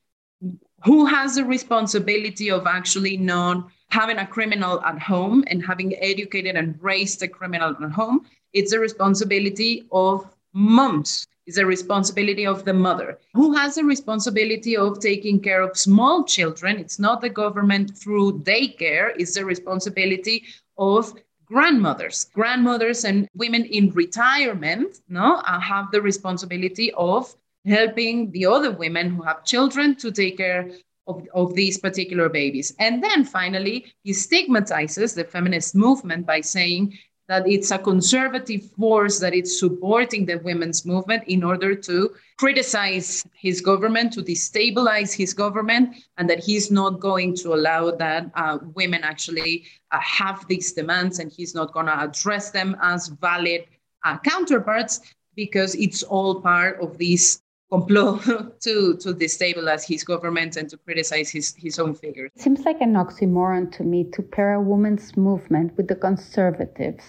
who 0.84 1.04
has 1.04 1.34
the 1.34 1.44
responsibility 1.44 2.50
of 2.50 2.66
actually 2.66 3.18
not 3.18 3.68
having 3.90 4.16
a 4.16 4.26
criminal 4.26 4.80
at 4.82 4.98
home 4.98 5.44
and 5.48 5.62
having 5.62 5.94
educated 5.96 6.56
and 6.56 6.78
raised 6.80 7.22
a 7.22 7.28
criminal 7.28 7.76
at 7.82 7.90
home 7.90 8.24
it's 8.52 8.72
the 8.72 8.80
responsibility 8.80 9.86
of 9.92 10.26
moms. 10.52 11.26
It's 11.46 11.58
a 11.58 11.66
responsibility 11.66 12.46
of 12.46 12.64
the 12.64 12.74
mother 12.74 13.18
who 13.34 13.52
has 13.54 13.76
a 13.76 13.84
responsibility 13.84 14.76
of 14.76 15.00
taking 15.00 15.40
care 15.40 15.62
of 15.62 15.76
small 15.76 16.24
children. 16.24 16.78
It's 16.78 16.98
not 16.98 17.20
the 17.20 17.30
government 17.30 17.96
through 17.96 18.40
daycare, 18.40 19.12
it's 19.16 19.34
the 19.34 19.44
responsibility 19.44 20.44
of 20.78 21.14
grandmothers. 21.46 22.26
Grandmothers 22.32 23.04
and 23.04 23.28
women 23.34 23.64
in 23.64 23.90
retirement 23.90 25.00
no, 25.08 25.36
uh, 25.46 25.58
have 25.60 25.90
the 25.90 26.00
responsibility 26.00 26.92
of 26.92 27.34
helping 27.66 28.30
the 28.30 28.46
other 28.46 28.70
women 28.70 29.10
who 29.10 29.22
have 29.22 29.44
children 29.44 29.96
to 29.96 30.12
take 30.12 30.36
care 30.38 30.70
of, 31.06 31.26
of 31.34 31.54
these 31.54 31.78
particular 31.78 32.28
babies. 32.28 32.74
And 32.78 33.02
then 33.02 33.24
finally, 33.24 33.92
he 34.04 34.12
stigmatizes 34.12 35.14
the 35.14 35.24
feminist 35.24 35.74
movement 35.74 36.26
by 36.26 36.40
saying 36.40 36.96
that 37.30 37.46
it's 37.46 37.70
a 37.70 37.78
conservative 37.78 38.68
force 38.72 39.20
that 39.20 39.32
is 39.32 39.60
supporting 39.60 40.26
the 40.26 40.38
women's 40.38 40.84
movement 40.84 41.22
in 41.28 41.44
order 41.44 41.76
to 41.76 42.10
criticize 42.38 43.24
his 43.32 43.60
government, 43.60 44.12
to 44.12 44.20
destabilize 44.20 45.12
his 45.14 45.32
government, 45.32 45.94
and 46.18 46.28
that 46.28 46.40
he's 46.40 46.72
not 46.72 46.98
going 46.98 47.36
to 47.36 47.54
allow 47.54 47.92
that 47.92 48.28
uh, 48.34 48.58
women 48.74 49.04
actually 49.04 49.64
uh, 49.92 50.00
have 50.00 50.44
these 50.48 50.72
demands 50.72 51.20
and 51.20 51.30
he's 51.30 51.54
not 51.54 51.72
going 51.72 51.86
to 51.86 52.02
address 52.02 52.50
them 52.50 52.76
as 52.82 53.06
valid 53.06 53.64
uh, 54.04 54.18
counterparts 54.18 55.00
because 55.36 55.76
it's 55.76 56.02
all 56.02 56.40
part 56.40 56.80
of 56.80 56.98
this 56.98 57.42
complot 57.70 58.22
to, 58.60 58.96
to 58.96 59.14
destabilize 59.14 59.86
his 59.86 60.02
government 60.02 60.56
and 60.56 60.68
to 60.68 60.76
criticize 60.78 61.30
his, 61.30 61.54
his 61.56 61.78
own 61.78 61.94
figures. 61.94 62.30
It 62.34 62.42
seems 62.42 62.64
like 62.64 62.80
an 62.80 62.94
oxymoron 62.94 63.70
to 63.76 63.84
me 63.84 64.04
to 64.14 64.22
pair 64.22 64.54
a 64.54 64.60
women's 64.60 65.16
movement 65.16 65.76
with 65.76 65.86
the 65.86 65.94
conservatives. 65.94 67.04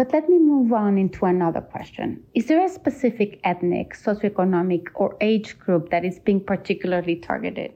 But 0.00 0.14
let 0.14 0.30
me 0.30 0.38
move 0.38 0.72
on 0.72 0.96
into 0.96 1.26
another 1.26 1.60
question. 1.60 2.24
Is 2.32 2.46
there 2.46 2.64
a 2.64 2.70
specific 2.70 3.38
ethnic, 3.44 3.92
socioeconomic, 3.92 4.86
or 4.94 5.14
age 5.20 5.58
group 5.58 5.90
that 5.90 6.06
is 6.06 6.18
being 6.18 6.42
particularly 6.42 7.16
targeted? 7.16 7.74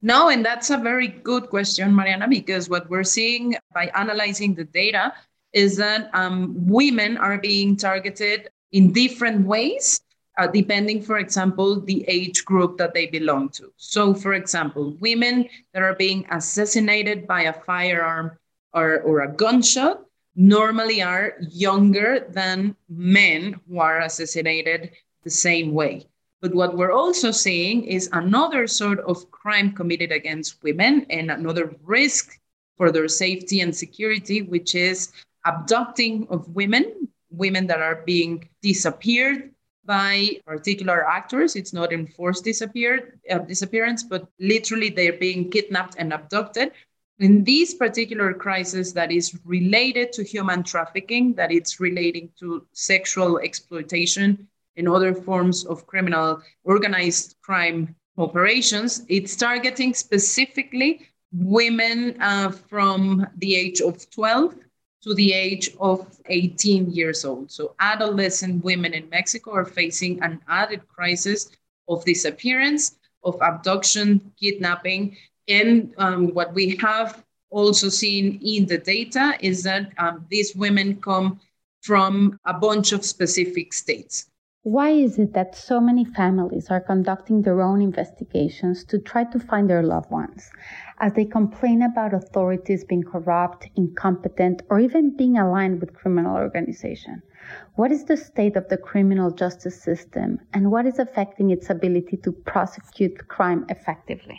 No, 0.00 0.28
and 0.28 0.44
that's 0.44 0.70
a 0.70 0.76
very 0.76 1.08
good 1.08 1.50
question, 1.50 1.92
Mariana, 1.92 2.28
because 2.28 2.68
what 2.70 2.88
we're 2.88 3.02
seeing 3.02 3.56
by 3.74 3.90
analyzing 3.96 4.54
the 4.54 4.62
data 4.62 5.12
is 5.52 5.76
that 5.78 6.08
um, 6.14 6.54
women 6.68 7.16
are 7.16 7.38
being 7.38 7.76
targeted 7.76 8.48
in 8.70 8.92
different 8.92 9.44
ways 9.44 10.00
uh, 10.38 10.46
depending, 10.46 11.02
for 11.02 11.18
example, 11.18 11.80
the 11.80 12.04
age 12.06 12.44
group 12.44 12.78
that 12.78 12.94
they 12.94 13.06
belong 13.06 13.48
to. 13.48 13.72
So, 13.76 14.14
for 14.14 14.34
example, 14.34 14.96
women 15.00 15.48
that 15.74 15.82
are 15.82 15.96
being 15.96 16.26
assassinated 16.30 17.26
by 17.26 17.42
a 17.42 17.52
firearm 17.52 18.38
or, 18.72 19.00
or 19.00 19.22
a 19.22 19.32
gunshot 19.32 20.04
normally 20.40 21.02
are 21.02 21.34
younger 21.50 22.26
than 22.30 22.74
men 22.88 23.60
who 23.68 23.78
are 23.78 24.00
assassinated 24.00 24.90
the 25.22 25.30
same 25.30 25.74
way. 25.74 26.06
But 26.40 26.54
what 26.54 26.78
we're 26.78 26.92
also 26.92 27.30
seeing 27.30 27.84
is 27.84 28.08
another 28.12 28.66
sort 28.66 29.00
of 29.00 29.30
crime 29.30 29.72
committed 29.72 30.10
against 30.10 30.62
women 30.62 31.04
and 31.10 31.30
another 31.30 31.76
risk 31.84 32.40
for 32.78 32.90
their 32.90 33.06
safety 33.08 33.60
and 33.60 33.76
security, 33.76 34.40
which 34.40 34.74
is 34.74 35.12
abducting 35.44 36.26
of 36.30 36.48
women, 36.54 37.08
women 37.30 37.66
that 37.66 37.82
are 37.82 38.02
being 38.06 38.48
disappeared 38.62 39.50
by 39.84 40.40
particular 40.46 41.06
actors. 41.06 41.54
It's 41.54 41.74
not 41.74 41.92
enforced 41.92 42.44
disappear, 42.44 43.20
uh, 43.30 43.38
disappearance, 43.40 44.02
but 44.02 44.26
literally 44.38 44.88
they're 44.88 45.18
being 45.18 45.50
kidnapped 45.50 45.96
and 45.98 46.14
abducted. 46.14 46.72
In 47.20 47.44
this 47.44 47.74
particular 47.74 48.32
crisis 48.32 48.92
that 48.92 49.12
is 49.12 49.38
related 49.44 50.10
to 50.14 50.24
human 50.24 50.62
trafficking, 50.62 51.34
that 51.34 51.52
it's 51.52 51.78
relating 51.78 52.30
to 52.38 52.66
sexual 52.72 53.38
exploitation 53.38 54.48
and 54.76 54.88
other 54.88 55.12
forms 55.12 55.66
of 55.66 55.86
criminal 55.86 56.40
organized 56.64 57.36
crime 57.42 57.94
operations, 58.16 59.04
it's 59.08 59.36
targeting 59.36 59.92
specifically 59.92 61.06
women 61.30 62.16
uh, 62.22 62.50
from 62.50 63.26
the 63.36 63.54
age 63.54 63.82
of 63.82 64.08
12 64.08 64.54
to 65.02 65.14
the 65.14 65.34
age 65.34 65.70
of 65.78 66.18
18 66.26 66.90
years 66.90 67.26
old. 67.26 67.50
So, 67.50 67.74
adolescent 67.80 68.64
women 68.64 68.94
in 68.94 69.10
Mexico 69.10 69.52
are 69.52 69.66
facing 69.66 70.22
an 70.22 70.40
added 70.48 70.88
crisis 70.88 71.50
of 71.86 72.02
disappearance, 72.06 72.96
of 73.24 73.36
abduction, 73.42 74.32
kidnapping. 74.40 75.18
And 75.50 75.92
um, 75.98 76.28
what 76.34 76.54
we 76.54 76.76
have 76.76 77.24
also 77.50 77.88
seen 77.88 78.40
in 78.42 78.66
the 78.66 78.78
data 78.78 79.36
is 79.40 79.64
that 79.64 79.90
um, 79.98 80.24
these 80.30 80.54
women 80.54 81.00
come 81.00 81.40
from 81.82 82.38
a 82.44 82.54
bunch 82.54 82.92
of 82.92 83.04
specific 83.04 83.72
states. 83.72 84.30
Why 84.62 84.90
is 84.90 85.18
it 85.18 85.32
that 85.32 85.56
so 85.56 85.80
many 85.80 86.04
families 86.04 86.70
are 86.70 86.82
conducting 86.82 87.42
their 87.42 87.62
own 87.62 87.80
investigations 87.80 88.84
to 88.84 88.98
try 88.98 89.24
to 89.24 89.40
find 89.40 89.70
their 89.70 89.82
loved 89.82 90.10
ones 90.10 90.50
as 90.98 91.14
they 91.14 91.24
complain 91.24 91.80
about 91.80 92.12
authorities 92.12 92.84
being 92.84 93.02
corrupt, 93.02 93.66
incompetent, 93.74 94.62
or 94.68 94.78
even 94.78 95.16
being 95.16 95.38
aligned 95.38 95.80
with 95.80 95.94
criminal 95.94 96.36
organization? 96.36 97.22
What 97.74 97.90
is 97.90 98.04
the 98.04 98.18
state 98.18 98.54
of 98.54 98.68
the 98.68 98.76
criminal 98.76 99.30
justice 99.30 99.82
system 99.82 100.38
and 100.52 100.70
what 100.70 100.84
is 100.84 100.98
affecting 100.98 101.50
its 101.50 101.70
ability 101.70 102.18
to 102.18 102.30
prosecute 102.30 103.28
crime 103.28 103.64
effectively? 103.70 104.38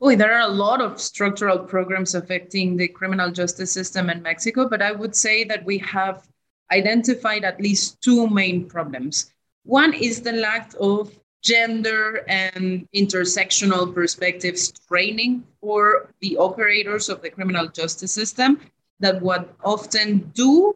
Boy, 0.00 0.14
there 0.14 0.32
are 0.32 0.48
a 0.48 0.52
lot 0.52 0.80
of 0.80 1.00
structural 1.00 1.58
programs 1.58 2.14
affecting 2.14 2.76
the 2.76 2.86
criminal 2.86 3.32
justice 3.32 3.72
system 3.72 4.10
in 4.10 4.22
Mexico, 4.22 4.68
but 4.68 4.80
I 4.80 4.92
would 4.92 5.16
say 5.16 5.42
that 5.44 5.64
we 5.64 5.78
have 5.78 6.28
identified 6.70 7.42
at 7.42 7.60
least 7.60 8.00
two 8.00 8.28
main 8.28 8.66
problems. 8.68 9.32
One 9.64 9.92
is 9.92 10.22
the 10.22 10.32
lack 10.32 10.72
of 10.78 11.12
gender 11.42 12.24
and 12.28 12.86
intersectional 12.94 13.92
perspectives 13.92 14.70
training 14.86 15.44
for 15.60 16.14
the 16.20 16.36
operators 16.36 17.08
of 17.08 17.20
the 17.20 17.30
criminal 17.30 17.66
justice 17.66 18.12
system 18.12 18.60
that 19.00 19.20
what 19.20 19.52
often 19.64 20.30
do 20.34 20.74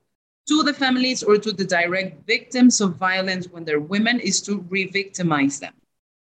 to 0.49 0.62
the 0.64 0.75
families 0.75 1.23
or 1.23 1.38
to 1.38 1.52
the 1.52 1.64
direct 1.64 2.26
victims 2.26 2.81
of 2.81 2.97
violence 2.97 3.47
when 3.49 3.64
they're 3.64 3.81
women 3.81 4.19
is 4.19 4.41
to 4.43 4.59
re 4.69 4.87
victimize 4.87 5.61
them. 5.61 5.75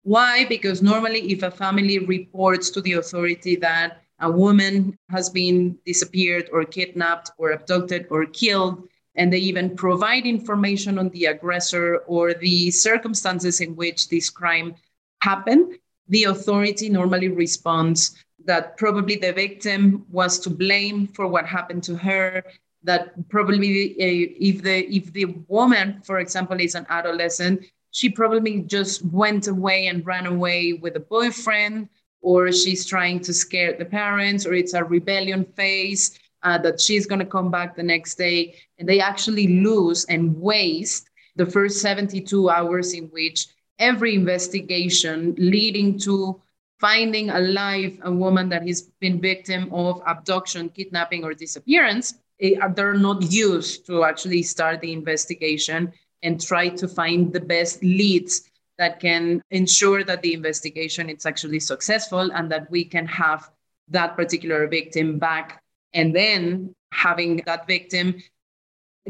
Why? 0.08 0.46
Because 0.46 0.80
normally, 0.80 1.20
if 1.32 1.42
a 1.42 1.50
family 1.50 1.98
reports 1.98 2.70
to 2.70 2.80
the 2.80 2.94
authority 2.94 3.56
that 3.56 4.00
a 4.20 4.30
woman 4.32 4.96
has 5.10 5.28
been 5.28 5.76
disappeared 5.84 6.48
or 6.50 6.64
kidnapped 6.64 7.32
or 7.36 7.50
abducted 7.50 8.06
or 8.08 8.24
killed, 8.24 8.88
and 9.16 9.30
they 9.30 9.36
even 9.36 9.76
provide 9.76 10.24
information 10.24 10.98
on 10.98 11.10
the 11.10 11.26
aggressor 11.26 11.98
or 12.06 12.32
the 12.32 12.70
circumstances 12.70 13.60
in 13.60 13.76
which 13.76 14.08
this 14.08 14.30
crime 14.30 14.74
happened, 15.20 15.76
the 16.08 16.24
authority 16.24 16.88
normally 16.88 17.28
responds 17.28 18.16
that 18.46 18.78
probably 18.78 19.16
the 19.16 19.34
victim 19.34 20.06
was 20.08 20.38
to 20.38 20.48
blame 20.48 21.06
for 21.08 21.28
what 21.28 21.44
happened 21.44 21.82
to 21.82 21.96
her 21.96 22.42
that 22.82 23.28
probably 23.28 23.90
uh, 23.92 24.32
if 24.40 24.62
the 24.62 24.86
if 24.88 25.12
the 25.12 25.26
woman 25.48 26.00
for 26.02 26.20
example 26.20 26.58
is 26.60 26.76
an 26.76 26.86
adolescent 26.88 27.60
she 27.90 28.08
probably 28.08 28.60
just 28.60 29.04
went 29.04 29.48
away 29.48 29.86
and 29.86 30.06
ran 30.06 30.26
away 30.26 30.74
with 30.74 30.96
a 30.96 31.00
boyfriend 31.00 31.88
or 32.20 32.52
she's 32.52 32.84
trying 32.84 33.20
to 33.20 33.32
scare 33.32 33.76
the 33.78 33.84
parents 33.84 34.46
or 34.46 34.54
it's 34.54 34.74
a 34.74 34.84
rebellion 34.84 35.44
phase 35.56 36.18
uh, 36.42 36.58
that 36.58 36.80
she's 36.80 37.06
going 37.06 37.18
to 37.18 37.26
come 37.26 37.50
back 37.50 37.74
the 37.76 37.82
next 37.82 38.16
day. 38.16 38.54
And 38.78 38.88
they 38.88 39.00
actually 39.00 39.60
lose 39.60 40.04
and 40.06 40.36
waste 40.36 41.08
the 41.36 41.46
first 41.46 41.80
72 41.80 42.50
hours 42.50 42.92
in 42.94 43.04
which 43.06 43.46
every 43.78 44.14
investigation 44.14 45.34
leading 45.38 45.98
to 46.00 46.40
finding 46.80 47.30
alive 47.30 47.98
a 48.02 48.12
woman 48.12 48.48
that 48.48 48.66
has 48.66 48.82
been 49.00 49.20
victim 49.20 49.72
of 49.72 50.00
abduction, 50.06 50.68
kidnapping, 50.68 51.24
or 51.24 51.34
disappearance, 51.34 52.14
eh, 52.40 52.54
they're 52.74 52.94
not 52.94 53.22
used 53.32 53.86
to 53.86 54.04
actually 54.04 54.42
start 54.42 54.80
the 54.80 54.92
investigation 54.92 55.92
and 56.22 56.40
try 56.40 56.68
to 56.68 56.88
find 56.88 57.32
the 57.32 57.40
best 57.40 57.82
leads 57.82 58.50
that 58.78 59.00
can 59.00 59.42
ensure 59.50 60.04
that 60.04 60.22
the 60.22 60.32
investigation 60.32 61.10
is 61.10 61.26
actually 61.26 61.60
successful 61.60 62.30
and 62.32 62.50
that 62.50 62.70
we 62.70 62.84
can 62.84 63.06
have 63.06 63.50
that 63.88 64.16
particular 64.16 64.66
victim 64.68 65.18
back 65.18 65.62
and 65.92 66.14
then 66.14 66.74
having 66.92 67.42
that 67.46 67.66
victim 67.66 68.14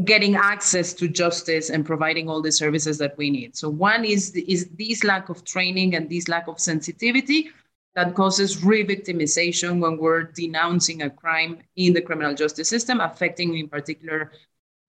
getting 0.04 0.36
access 0.36 0.92
to 0.94 1.08
justice 1.08 1.70
and 1.70 1.84
providing 1.84 2.28
all 2.28 2.40
the 2.40 2.52
services 2.52 2.98
that 2.98 3.16
we 3.18 3.30
need. 3.30 3.56
So 3.56 3.68
one 3.68 4.04
is 4.04 4.30
is 4.34 4.68
this 4.78 5.02
lack 5.04 5.28
of 5.28 5.44
training 5.44 5.96
and 5.96 6.08
this 6.08 6.28
lack 6.28 6.46
of 6.48 6.60
sensitivity 6.60 7.50
that 7.94 8.14
causes 8.14 8.64
re-victimization 8.64 9.80
when 9.80 9.98
we're 9.98 10.22
denouncing 10.22 11.02
a 11.02 11.10
crime 11.10 11.58
in 11.74 11.92
the 11.92 12.00
criminal 12.00 12.34
justice 12.34 12.68
system, 12.68 13.00
affecting 13.00 13.56
in 13.58 13.68
particular 13.68 14.30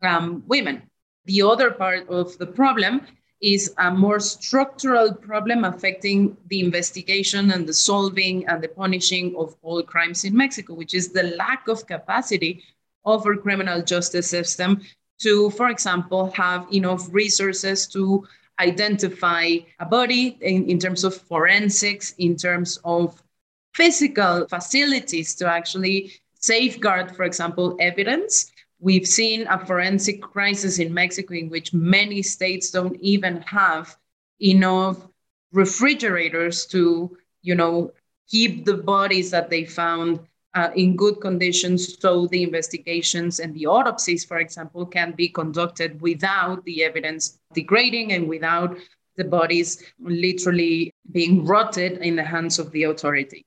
um, 0.03 0.43
women. 0.47 0.83
The 1.25 1.41
other 1.41 1.71
part 1.71 2.07
of 2.09 2.37
the 2.37 2.47
problem 2.47 3.01
is 3.41 3.73
a 3.77 3.91
more 3.91 4.19
structural 4.19 5.13
problem 5.13 5.63
affecting 5.63 6.35
the 6.47 6.59
investigation 6.59 7.51
and 7.51 7.67
the 7.67 7.73
solving 7.73 8.45
and 8.47 8.61
the 8.61 8.67
punishing 8.67 9.35
of 9.37 9.55
all 9.61 9.81
crimes 9.81 10.25
in 10.25 10.35
Mexico, 10.35 10.73
which 10.73 10.93
is 10.93 11.09
the 11.09 11.35
lack 11.37 11.67
of 11.67 11.87
capacity 11.87 12.63
of 13.05 13.25
our 13.25 13.37
criminal 13.37 13.81
justice 13.81 14.29
system 14.29 14.81
to, 15.19 15.49
for 15.51 15.69
example, 15.69 16.31
have 16.31 16.67
enough 16.73 17.07
resources 17.11 17.87
to 17.87 18.27
identify 18.59 19.57
a 19.79 19.85
body 19.85 20.37
in, 20.41 20.69
in 20.69 20.79
terms 20.79 21.03
of 21.03 21.15
forensics, 21.15 22.13
in 22.17 22.35
terms 22.35 22.77
of 22.83 23.21
physical 23.73 24.47
facilities 24.47 25.35
to 25.35 25.47
actually 25.47 26.11
safeguard, 26.39 27.15
for 27.15 27.23
example, 27.23 27.77
evidence. 27.79 28.51
We've 28.79 29.07
seen 29.07 29.45
a 29.47 29.63
forensic 29.65 30.21
crisis 30.21 30.79
in 30.79 30.93
Mexico 30.93 31.33
in 31.33 31.49
which 31.49 31.73
many 31.73 32.21
states 32.21 32.71
don't 32.71 32.95
even 33.01 33.41
have 33.41 33.97
enough 34.41 35.05
refrigerators 35.51 36.65
to, 36.67 37.17
you 37.41 37.55
know, 37.55 37.91
keep 38.29 38.65
the 38.65 38.77
bodies 38.77 39.31
that 39.31 39.49
they 39.49 39.65
found 39.65 40.19
uh, 40.53 40.69
in 40.75 40.95
good 40.95 41.19
conditions 41.19 41.99
so 41.99 42.27
the 42.27 42.43
investigations 42.43 43.39
and 43.39 43.53
the 43.53 43.67
autopsies, 43.67 44.23
for 44.23 44.39
example, 44.39 44.85
can 44.85 45.11
be 45.11 45.27
conducted 45.27 46.01
without 46.01 46.63
the 46.65 46.83
evidence 46.83 47.39
degrading 47.53 48.13
and 48.13 48.27
without 48.27 48.77
the 49.17 49.23
bodies 49.23 49.83
literally 49.99 50.91
being 51.11 51.45
rotted 51.45 51.97
in 51.99 52.15
the 52.15 52.23
hands 52.23 52.57
of 52.59 52.71
the 52.71 52.83
authority. 52.83 53.45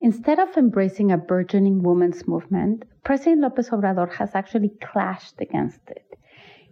Instead 0.00 0.38
of 0.38 0.56
embracing 0.56 1.10
a 1.10 1.16
burgeoning 1.16 1.82
women's 1.82 2.28
movement, 2.28 2.84
President 3.02 3.40
Lopez 3.40 3.70
Obrador 3.70 4.12
has 4.12 4.34
actually 4.34 4.68
clashed 4.68 5.40
against 5.40 5.80
it. 5.90 6.18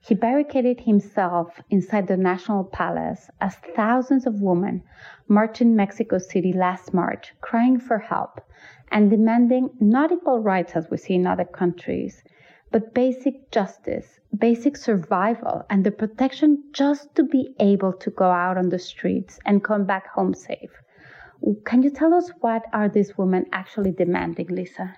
He 0.03 0.15
barricaded 0.15 0.81
himself 0.81 1.63
inside 1.71 2.07
the 2.07 2.19
National 2.19 2.65
Palace 2.65 3.31
as 3.41 3.57
thousands 3.75 4.27
of 4.27 4.43
women 4.43 4.83
marched 5.27 5.63
in 5.63 5.75
Mexico 5.75 6.19
City 6.19 6.53
last 6.53 6.93
March, 6.93 7.35
crying 7.41 7.81
for 7.81 7.99
help 7.99 8.43
and 8.93 9.09
demanding 9.09 9.71
not 9.81 10.13
equal 10.13 10.41
rights 10.41 10.77
as 10.77 10.91
we 10.91 10.99
see 10.99 11.15
in 11.15 11.27
other 11.27 11.47
countries, 11.47 12.23
but 12.71 12.93
basic 12.93 13.51
justice, 13.51 14.21
basic 14.37 14.77
survival, 14.77 15.65
and 15.71 15.83
the 15.83 15.91
protection 15.91 16.63
just 16.73 17.15
to 17.15 17.23
be 17.23 17.55
able 17.59 17.95
to 17.95 18.11
go 18.11 18.31
out 18.31 18.59
on 18.59 18.69
the 18.69 18.79
streets 18.79 19.41
and 19.47 19.65
come 19.65 19.87
back 19.87 20.09
home 20.09 20.35
safe. 20.35 20.84
Can 21.65 21.83
you 21.83 21.91
tell 21.91 22.15
us 22.15 22.31
what 22.41 22.65
are 22.73 22.89
these 22.89 23.17
women 23.19 23.47
actually 23.53 23.93
demanding, 23.93 24.49
Lisa? 24.49 24.97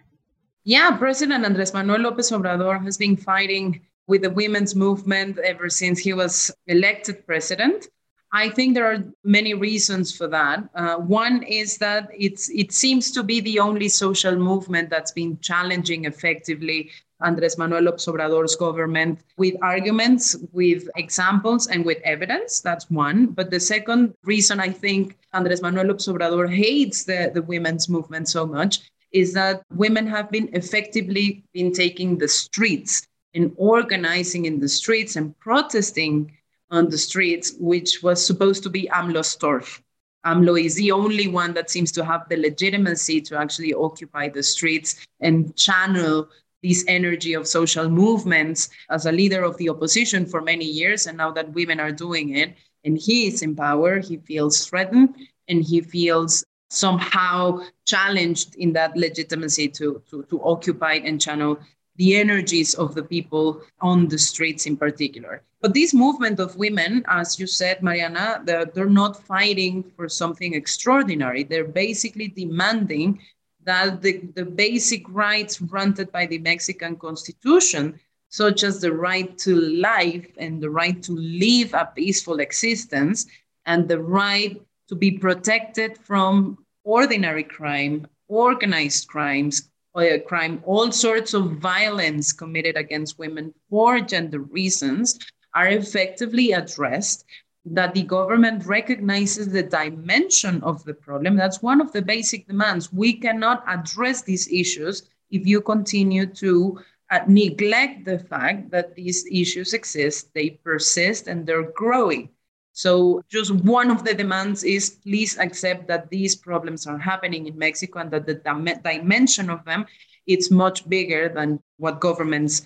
Yeah, 0.64 0.96
President 0.96 1.44
Andres 1.44 1.72
Manuel 1.72 2.00
Lopez 2.00 2.30
Obrador 2.30 2.82
has 2.84 2.96
been 2.96 3.16
fighting 3.16 3.80
with 4.06 4.22
the 4.22 4.30
women's 4.30 4.74
movement 4.74 5.38
ever 5.38 5.68
since 5.68 5.98
he 5.98 6.12
was 6.12 6.50
elected 6.66 7.26
president. 7.26 7.88
I 8.32 8.50
think 8.50 8.74
there 8.74 8.92
are 8.92 9.04
many 9.24 9.54
reasons 9.54 10.14
for 10.16 10.26
that. 10.28 10.68
Uh, 10.74 10.96
one 10.96 11.42
is 11.44 11.78
that 11.78 12.10
it's 12.12 12.48
it 12.50 12.72
seems 12.72 13.10
to 13.12 13.22
be 13.22 13.40
the 13.40 13.60
only 13.60 13.88
social 13.88 14.36
movement 14.36 14.90
that's 14.90 15.12
been 15.12 15.38
challenging 15.40 16.04
effectively 16.04 16.90
Andres 17.20 17.56
Manuel 17.56 17.82
López 17.82 18.06
Obrador's 18.08 18.56
government 18.56 19.20
with 19.36 19.54
arguments, 19.62 20.36
with 20.52 20.88
examples, 20.96 21.66
and 21.66 21.84
with 21.84 21.98
evidence. 22.04 22.60
That's 22.60 22.90
one. 22.90 23.26
But 23.26 23.50
the 23.50 23.60
second 23.60 24.14
reason 24.24 24.60
I 24.60 24.68
think 24.68 25.16
Andres 25.32 25.62
Manuel 25.62 25.86
López 25.86 26.08
Obrador 26.12 26.52
hates 26.52 27.04
the, 27.04 27.30
the 27.32 27.42
women's 27.42 27.88
movement 27.88 28.28
so 28.28 28.46
much 28.46 28.80
is 29.12 29.32
that 29.32 29.62
women 29.74 30.06
have 30.06 30.30
been 30.30 30.48
effectively 30.52 31.44
been 31.54 31.72
taking 31.72 32.18
the 32.18 32.28
streets 32.28 33.06
and 33.34 33.52
organizing 33.56 34.44
in 34.44 34.60
the 34.60 34.68
streets 34.68 35.16
and 35.16 35.38
protesting 35.38 36.32
on 36.70 36.88
the 36.90 36.98
streets, 36.98 37.54
which 37.58 38.02
was 38.02 38.24
supposed 38.24 38.62
to 38.62 38.70
be 38.70 38.88
AMLO's 38.92 39.36
turf. 39.36 39.82
AMLO 40.24 40.60
is 40.62 40.74
the 40.74 40.90
only 40.90 41.28
one 41.28 41.54
that 41.54 41.70
seems 41.70 41.92
to 41.92 42.04
have 42.04 42.28
the 42.28 42.36
legitimacy 42.36 43.20
to 43.20 43.38
actually 43.38 43.72
occupy 43.72 44.28
the 44.28 44.42
streets 44.42 45.06
and 45.20 45.54
channel 45.56 46.28
this 46.62 46.84
energy 46.88 47.34
of 47.34 47.46
social 47.46 47.88
movements 47.88 48.70
as 48.90 49.06
a 49.06 49.12
leader 49.12 49.42
of 49.42 49.56
the 49.58 49.68
opposition 49.68 50.26
for 50.26 50.40
many 50.40 50.64
years. 50.64 51.06
And 51.06 51.18
now 51.18 51.30
that 51.32 51.52
women 51.52 51.80
are 51.80 51.92
doing 51.92 52.36
it 52.36 52.54
and 52.84 52.98
he 52.98 53.26
is 53.28 53.42
in 53.42 53.54
power, 53.54 54.00
he 54.00 54.16
feels 54.18 54.66
threatened 54.66 55.16
and 55.48 55.62
he 55.62 55.80
feels 55.80 56.44
somehow 56.70 57.60
challenged 57.84 58.56
in 58.56 58.72
that 58.72 58.96
legitimacy 58.96 59.68
to, 59.68 60.02
to, 60.10 60.24
to 60.24 60.42
occupy 60.42 60.94
and 60.94 61.20
channel 61.20 61.58
the 61.96 62.16
energies 62.16 62.74
of 62.74 62.94
the 62.94 63.02
people 63.02 63.62
on 63.80 64.08
the 64.08 64.18
streets 64.18 64.66
in 64.66 64.76
particular. 64.76 65.42
But 65.60 65.74
this 65.74 65.94
movement 65.94 66.38
of 66.38 66.56
women, 66.56 67.04
as 67.08 67.40
you 67.40 67.46
said, 67.46 67.82
Mariana, 67.82 68.42
they're, 68.44 68.66
they're 68.66 68.90
not 68.90 69.24
fighting 69.24 69.82
for 69.96 70.08
something 70.08 70.54
extraordinary. 70.54 71.42
They're 71.42 71.64
basically 71.64 72.28
demanding 72.28 73.20
that 73.66 74.00
the, 74.00 74.22
the 74.34 74.44
basic 74.44 75.02
rights 75.08 75.58
granted 75.58 76.10
by 76.12 76.24
the 76.24 76.38
Mexican 76.38 76.96
Constitution, 76.96 78.00
such 78.28 78.62
as 78.62 78.80
the 78.80 78.92
right 78.92 79.36
to 79.38 79.56
life 79.60 80.28
and 80.38 80.62
the 80.62 80.70
right 80.70 81.02
to 81.02 81.12
live 81.12 81.74
a 81.74 81.90
peaceful 81.94 82.38
existence, 82.38 83.26
and 83.66 83.88
the 83.88 84.00
right 84.00 84.60
to 84.88 84.94
be 84.94 85.10
protected 85.10 85.98
from 85.98 86.64
ordinary 86.84 87.42
crime, 87.42 88.06
organized 88.28 89.08
crimes, 89.08 89.70
uh, 89.96 90.18
crime, 90.26 90.62
all 90.64 90.92
sorts 90.92 91.34
of 91.34 91.52
violence 91.52 92.32
committed 92.32 92.76
against 92.76 93.18
women 93.18 93.52
for 93.68 94.00
gender 94.00 94.40
reasons 94.40 95.18
are 95.54 95.68
effectively 95.68 96.52
addressed 96.52 97.24
that 97.66 97.94
the 97.94 98.02
government 98.02 98.64
recognizes 98.64 99.48
the 99.48 99.62
dimension 99.62 100.62
of 100.62 100.84
the 100.84 100.94
problem. 100.94 101.36
That's 101.36 101.62
one 101.62 101.80
of 101.80 101.92
the 101.92 102.02
basic 102.02 102.46
demands. 102.46 102.92
We 102.92 103.14
cannot 103.14 103.64
address 103.66 104.22
these 104.22 104.48
issues 104.48 105.08
if 105.30 105.46
you 105.46 105.60
continue 105.60 106.26
to 106.26 106.78
uh, 107.10 107.20
neglect 107.26 108.04
the 108.04 108.18
fact 108.18 108.70
that 108.70 108.94
these 108.94 109.26
issues 109.30 109.72
exist, 109.72 110.32
they 110.34 110.50
persist, 110.50 111.26
and 111.26 111.46
they're 111.46 111.70
growing. 111.72 112.30
So, 112.72 113.22
just 113.28 113.52
one 113.52 113.90
of 113.90 114.04
the 114.04 114.12
demands 114.14 114.62
is 114.62 114.90
please 114.90 115.38
accept 115.38 115.88
that 115.88 116.10
these 116.10 116.36
problems 116.36 116.86
are 116.86 116.98
happening 116.98 117.46
in 117.46 117.58
Mexico 117.58 118.00
and 118.00 118.10
that 118.10 118.26
the 118.26 118.34
dim- 118.34 118.82
dimension 118.84 119.50
of 119.50 119.64
them 119.64 119.86
it's 120.26 120.50
much 120.50 120.88
bigger 120.88 121.28
than 121.28 121.60
what 121.78 122.00
governments 122.00 122.62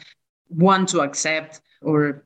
want 0.48 0.88
to 0.88 1.00
accept 1.00 1.60
or 1.82 2.24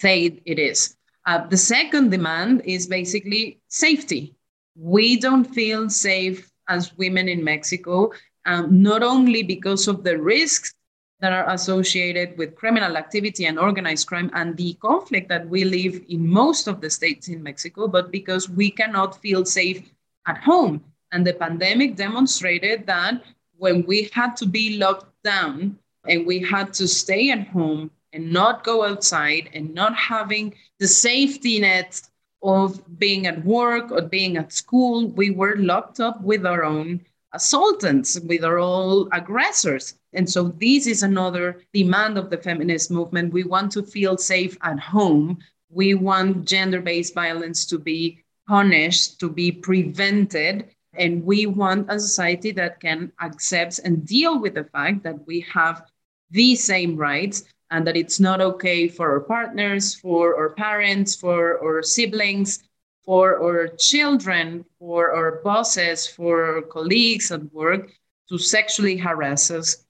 say 0.00 0.40
it 0.44 0.58
is. 0.58 0.96
Uh, 1.26 1.46
the 1.46 1.56
second 1.56 2.10
demand 2.10 2.62
is 2.64 2.86
basically 2.86 3.60
safety. 3.68 4.34
We 4.74 5.18
don't 5.18 5.44
feel 5.44 5.90
safe 5.90 6.50
as 6.68 6.96
women 6.96 7.28
in 7.28 7.44
Mexico, 7.44 8.12
um, 8.46 8.82
not 8.82 9.02
only 9.02 9.42
because 9.42 9.88
of 9.88 10.02
the 10.02 10.18
risks 10.18 10.74
that 11.20 11.32
are 11.32 11.50
associated 11.50 12.38
with 12.38 12.54
criminal 12.54 12.96
activity 12.96 13.44
and 13.44 13.58
organized 13.58 14.06
crime 14.06 14.30
and 14.32 14.56
the 14.56 14.74
conflict 14.74 15.28
that 15.28 15.46
we 15.48 15.64
live 15.64 16.00
in 16.08 16.26
most 16.26 16.66
of 16.66 16.80
the 16.80 16.88
states 16.88 17.28
in 17.28 17.42
Mexico, 17.42 17.86
but 17.86 18.10
because 18.10 18.48
we 18.48 18.70
cannot 18.70 19.20
feel 19.20 19.44
safe 19.44 19.90
at 20.26 20.38
home. 20.38 20.82
And 21.12 21.26
the 21.26 21.34
pandemic 21.34 21.96
demonstrated 21.96 22.86
that 22.86 23.22
when 23.58 23.84
we 23.86 24.08
had 24.14 24.36
to 24.38 24.46
be 24.46 24.78
locked 24.78 25.12
down 25.22 25.78
and 26.08 26.24
we 26.24 26.38
had 26.38 26.72
to 26.74 26.88
stay 26.88 27.30
at 27.30 27.48
home 27.48 27.90
and 28.12 28.32
not 28.32 28.64
go 28.64 28.84
outside 28.84 29.50
and 29.54 29.74
not 29.74 29.94
having 29.94 30.54
the 30.78 30.88
safety 30.88 31.60
net 31.60 32.00
of 32.42 32.80
being 32.98 33.26
at 33.26 33.44
work 33.44 33.90
or 33.92 34.02
being 34.02 34.36
at 34.36 34.52
school, 34.52 35.08
we 35.08 35.30
were 35.30 35.56
locked 35.56 36.00
up 36.00 36.20
with 36.22 36.46
our 36.46 36.64
own 36.64 37.00
assaultants, 37.34 38.18
with 38.26 38.44
our 38.44 38.58
own 38.58 39.08
aggressors. 39.12 39.94
And 40.12 40.28
so 40.28 40.48
this 40.58 40.86
is 40.86 41.02
another 41.02 41.62
demand 41.72 42.18
of 42.18 42.30
the 42.30 42.38
feminist 42.38 42.90
movement. 42.90 43.32
We 43.32 43.44
want 43.44 43.70
to 43.72 43.82
feel 43.82 44.16
safe 44.16 44.56
at 44.62 44.80
home. 44.80 45.38
We 45.70 45.94
want 45.94 46.46
gender 46.46 46.80
based 46.80 47.14
violence 47.14 47.64
to 47.66 47.78
be 47.78 48.24
punished, 48.48 49.20
to 49.20 49.28
be 49.28 49.52
prevented. 49.52 50.70
And 50.94 51.24
we 51.24 51.46
want 51.46 51.86
a 51.88 52.00
society 52.00 52.50
that 52.52 52.80
can 52.80 53.12
accept 53.20 53.78
and 53.84 54.04
deal 54.04 54.40
with 54.40 54.54
the 54.54 54.64
fact 54.64 55.04
that 55.04 55.24
we 55.26 55.46
have 55.52 55.84
the 56.32 56.56
same 56.56 56.96
rights 56.96 57.44
and 57.70 57.86
that 57.86 57.96
it's 57.96 58.20
not 58.20 58.40
okay 58.40 58.88
for 58.88 59.10
our 59.10 59.20
partners, 59.20 59.94
for 59.94 60.36
our 60.36 60.50
parents, 60.50 61.14
for 61.14 61.62
our 61.62 61.82
siblings, 61.82 62.62
for 63.04 63.42
our 63.42 63.68
children, 63.68 64.64
for 64.78 65.12
our 65.12 65.40
bosses, 65.42 66.06
for 66.06 66.56
our 66.56 66.62
colleagues 66.62 67.30
at 67.30 67.42
work 67.52 67.90
to 68.28 68.38
sexually 68.38 68.96
harass 68.96 69.50
us, 69.50 69.84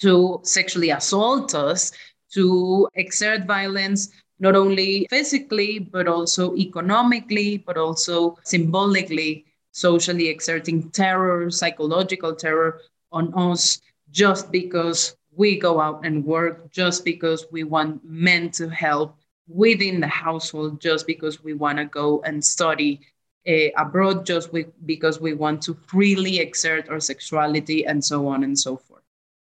to 0.00 0.40
sexually 0.44 0.90
assault 0.90 1.54
us, 1.54 1.92
to 2.32 2.88
exert 2.94 3.46
violence, 3.46 4.10
not 4.38 4.54
only 4.54 5.06
physically, 5.10 5.78
but 5.78 6.06
also 6.06 6.54
economically, 6.56 7.58
but 7.58 7.76
also 7.76 8.38
symbolically, 8.44 9.44
socially 9.72 10.28
exerting 10.28 10.90
terror, 10.90 11.50
psychological 11.50 12.34
terror 12.34 12.80
on 13.12 13.32
us 13.34 13.80
just 14.10 14.50
because 14.50 15.16
we 15.38 15.56
go 15.56 15.80
out 15.80 16.04
and 16.04 16.24
work 16.24 16.70
just 16.70 17.04
because 17.04 17.46
we 17.52 17.62
want 17.62 18.04
men 18.04 18.50
to 18.50 18.68
help 18.68 19.16
within 19.46 20.00
the 20.00 20.08
household, 20.08 20.80
just 20.80 21.06
because 21.06 21.42
we 21.42 21.54
want 21.54 21.78
to 21.78 21.84
go 21.84 22.20
and 22.22 22.44
study 22.44 23.00
uh, 23.48 23.70
abroad, 23.76 24.26
just 24.26 24.52
we, 24.52 24.66
because 24.84 25.20
we 25.20 25.32
want 25.32 25.62
to 25.62 25.74
freely 25.86 26.40
exert 26.40 26.88
our 26.90 27.00
sexuality, 27.00 27.86
and 27.86 28.04
so 28.04 28.26
on 28.26 28.42
and 28.44 28.58
so 28.58 28.76
forth. 28.76 29.02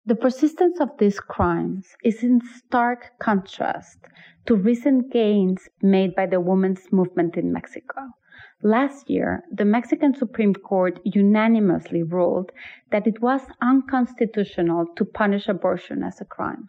The 0.06 0.16
persistence 0.16 0.80
of 0.80 0.90
these 1.00 1.20
crimes 1.20 1.88
is 2.04 2.24
in 2.24 2.40
stark 2.58 3.12
contrast 3.20 3.98
to 4.46 4.56
recent 4.56 5.12
gains 5.12 5.68
made 5.82 6.16
by 6.16 6.28
the 6.28 6.40
women's 6.40 6.92
movement 6.92 7.36
in 7.36 7.52
Mexico. 7.52 8.14
Last 8.64 9.10
year, 9.10 9.46
the 9.50 9.64
Mexican 9.64 10.14
Supreme 10.14 10.54
Court 10.54 11.00
unanimously 11.06 12.04
ruled 12.04 12.52
that 12.92 13.08
it 13.08 13.22
was 13.22 13.42
unconstitutional 13.62 14.86
to 14.98 15.06
punish 15.06 15.48
abortion 15.48 16.04
as 16.04 16.20
a 16.20 16.26
crime. 16.26 16.68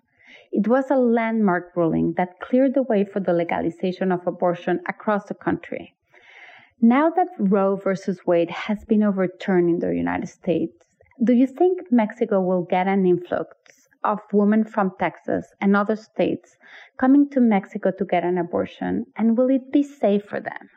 It 0.53 0.69
was 0.69 0.89
a 0.89 0.97
landmark 0.97 1.73
ruling 1.75 2.13
that 2.13 2.39
cleared 2.39 2.75
the 2.75 2.85
way 2.85 3.05
for 3.05 3.19
the 3.19 3.33
legalization 3.33 4.13
of 4.13 4.25
abortion 4.25 4.81
across 4.89 5.25
the 5.25 5.35
country. 5.35 5.97
Now 6.81 7.11
that 7.11 7.29
Roe 7.41 7.75
v. 7.75 7.91
Wade 8.25 8.51
has 8.51 8.85
been 8.85 9.03
overturned 9.03 9.69
in 9.69 9.79
the 9.81 9.93
United 9.93 10.29
States, 10.29 10.79
do 11.25 11.33
you 11.33 11.49
think 11.49 11.91
Mexico 11.91 12.41
will 12.41 12.63
get 12.63 12.87
an 12.87 13.05
influx 13.05 13.57
of 14.05 14.21
women 14.33 14.63
from 14.65 14.93
Texas 15.01 15.53
and 15.61 15.75
other 15.75 15.97
states 15.97 16.57
coming 16.99 17.29
to 17.31 17.41
Mexico 17.41 17.91
to 17.99 18.05
get 18.05 18.23
an 18.23 18.39
abortion, 18.39 19.07
and 19.17 19.37
will 19.37 19.51
it 19.51 19.73
be 19.73 19.83
safe 19.83 20.25
for 20.25 20.39
them? 20.39 20.71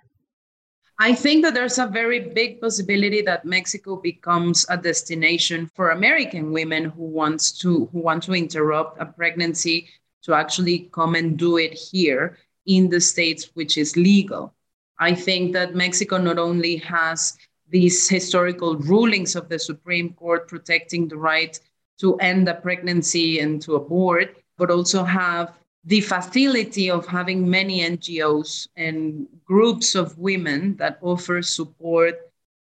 I 0.99 1.15
think 1.15 1.43
that 1.43 1.53
there's 1.53 1.79
a 1.79 1.87
very 1.87 2.19
big 2.19 2.61
possibility 2.61 3.21
that 3.23 3.45
Mexico 3.45 3.95
becomes 3.95 4.65
a 4.69 4.77
destination 4.77 5.69
for 5.75 5.89
American 5.89 6.51
women 6.51 6.85
who 6.85 7.03
wants 7.03 7.51
to 7.59 7.89
who 7.91 7.99
want 7.99 8.23
to 8.23 8.33
interrupt 8.33 9.01
a 9.01 9.05
pregnancy 9.05 9.89
to 10.23 10.33
actually 10.33 10.89
come 10.93 11.15
and 11.15 11.37
do 11.37 11.57
it 11.57 11.73
here 11.73 12.37
in 12.65 12.89
the 12.89 13.01
states 13.01 13.49
which 13.55 13.77
is 13.77 13.97
legal. 13.97 14.53
I 14.99 15.15
think 15.15 15.53
that 15.53 15.75
Mexico 15.75 16.17
not 16.17 16.37
only 16.37 16.77
has 16.77 17.37
these 17.69 18.07
historical 18.07 18.77
rulings 18.77 19.35
of 19.35 19.49
the 19.49 19.57
Supreme 19.57 20.13
Court 20.13 20.47
protecting 20.47 21.07
the 21.07 21.17
right 21.17 21.59
to 21.99 22.15
end 22.17 22.47
a 22.47 22.53
pregnancy 22.53 23.39
and 23.39 23.61
to 23.63 23.75
abort, 23.75 24.37
but 24.57 24.69
also 24.69 25.03
have 25.03 25.53
the 25.85 26.01
facility 26.01 26.89
of 26.89 27.05
having 27.05 27.49
many 27.49 27.81
NGOs 27.81 28.67
and 28.77 29.27
groups 29.43 29.95
of 29.95 30.17
women 30.17 30.77
that 30.77 30.97
offer 31.01 31.41
support, 31.41 32.15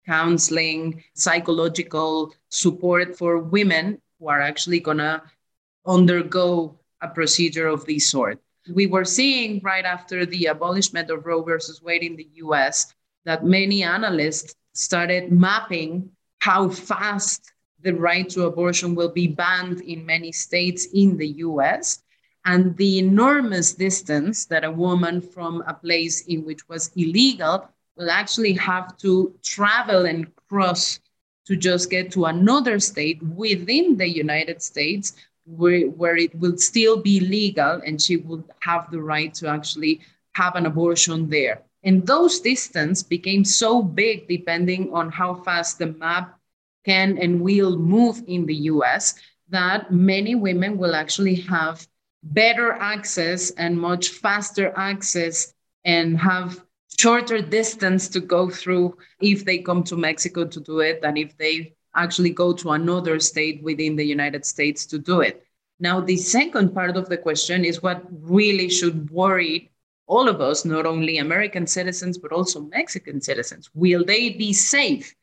counseling, 0.05 1.03
psychological 1.13 2.33
support 2.47 3.17
for 3.17 3.39
women 3.39 4.01
who 4.19 4.29
are 4.29 4.41
actually 4.41 4.79
going 4.79 4.97
to 4.97 5.21
undergo 5.85 6.79
a 7.01 7.07
procedure 7.07 7.67
of 7.67 7.85
this 7.85 8.09
sort. 8.09 8.39
We 8.73 8.87
were 8.87 9.05
seeing 9.05 9.59
right 9.63 9.85
after 9.85 10.25
the 10.25 10.45
abolishment 10.45 11.09
of 11.09 11.25
Roe 11.25 11.41
versus 11.41 11.81
Wade 11.81 12.03
in 12.03 12.15
the 12.15 12.27
US 12.35 12.93
that 13.25 13.43
many 13.43 13.83
analysts 13.83 14.55
started 14.73 15.31
mapping 15.31 16.09
how 16.39 16.69
fast 16.69 17.51
the 17.81 17.93
right 17.93 18.29
to 18.29 18.45
abortion 18.45 18.95
will 18.95 19.09
be 19.09 19.27
banned 19.27 19.81
in 19.81 20.05
many 20.05 20.31
states 20.31 20.87
in 20.93 21.17
the 21.17 21.27
US 21.47 22.01
and 22.49 22.75
the 22.77 22.97
enormous 22.97 23.75
distance 23.75 24.47
that 24.47 24.63
a 24.63 24.71
woman 24.71 25.21
from 25.21 25.63
a 25.67 25.73
place 25.73 26.21
in 26.21 26.43
which 26.43 26.67
was 26.67 26.89
illegal 26.95 27.69
will 27.95 28.09
actually 28.09 28.53
have 28.53 28.97
to 28.97 29.31
travel 29.43 30.07
and 30.07 30.25
cross 30.49 30.99
to 31.45 31.55
just 31.55 31.91
get 31.91 32.11
to 32.11 32.25
another 32.25 32.79
state 32.79 33.21
within 33.21 33.97
the 33.97 34.09
United 34.09 34.63
States 34.63 35.13
where, 35.45 35.85
where 35.89 36.17
it 36.17 36.33
will 36.39 36.57
still 36.57 36.97
be 36.97 37.19
legal 37.19 37.81
and 37.85 38.01
she 38.01 38.17
would 38.17 38.43
have 38.61 38.89
the 38.89 38.99
right 38.99 39.31
to 39.35 39.47
actually 39.47 40.01
have 40.33 40.55
an 40.55 40.65
abortion 40.65 41.29
there. 41.29 41.61
And 41.83 42.05
those 42.07 42.39
distance 42.39 43.03
became 43.03 43.45
so 43.45 43.83
big 43.83 44.27
depending 44.27 44.91
on 44.91 45.11
how 45.11 45.35
fast 45.35 45.77
the 45.77 45.93
map 45.93 46.39
can 46.83 47.19
and 47.19 47.41
will 47.41 47.77
move 47.77 48.23
in 48.25 48.47
the 48.47 48.59
US 48.73 49.13
that 49.49 49.91
many 49.91 50.33
women 50.33 50.79
will 50.79 50.95
actually 50.95 51.35
have 51.35 51.87
better 52.23 52.73
access 52.73 53.51
and 53.51 53.79
much 53.79 54.09
faster 54.09 54.73
access 54.75 55.53
and 55.85 56.17
have 56.17 56.63
shorter 56.97 57.41
distance 57.41 58.09
to 58.09 58.19
go 58.19 58.49
through 58.49 58.97
if 59.21 59.45
they 59.45 59.59
come 59.59 59.83
to 59.83 59.95
Mexico 59.95 60.45
to 60.45 60.59
do 60.59 60.79
it 60.79 61.01
than 61.01 61.17
if 61.17 61.37
they 61.37 61.73
actually 61.95 62.29
go 62.29 62.53
to 62.53 62.71
another 62.71 63.19
state 63.19 63.63
within 63.63 63.95
the 63.95 64.03
United 64.03 64.45
States 64.45 64.85
to 64.85 64.99
do 64.99 65.21
it. 65.21 65.45
Now, 65.79 66.01
the 66.01 66.17
second 66.17 66.73
part 66.73 66.97
of 66.97 67.07
the 67.07 67.17
question 67.17 67.63
is 67.63 67.81
what 67.81 68.03
really 68.11 68.69
should 68.69 69.09
worry 69.09 69.71
all 70.07 70.27
of 70.27 70.41
us, 70.41 70.65
not 70.65 70.85
only 70.85 71.19
American 71.19 71.67
citizens, 71.67 72.17
but 72.17 72.31
also 72.31 72.61
Mexican 72.61 73.21
citizens. 73.21 73.69
Will 73.73 74.03
they 74.03 74.31
be 74.31 74.51
safe? 74.51 75.15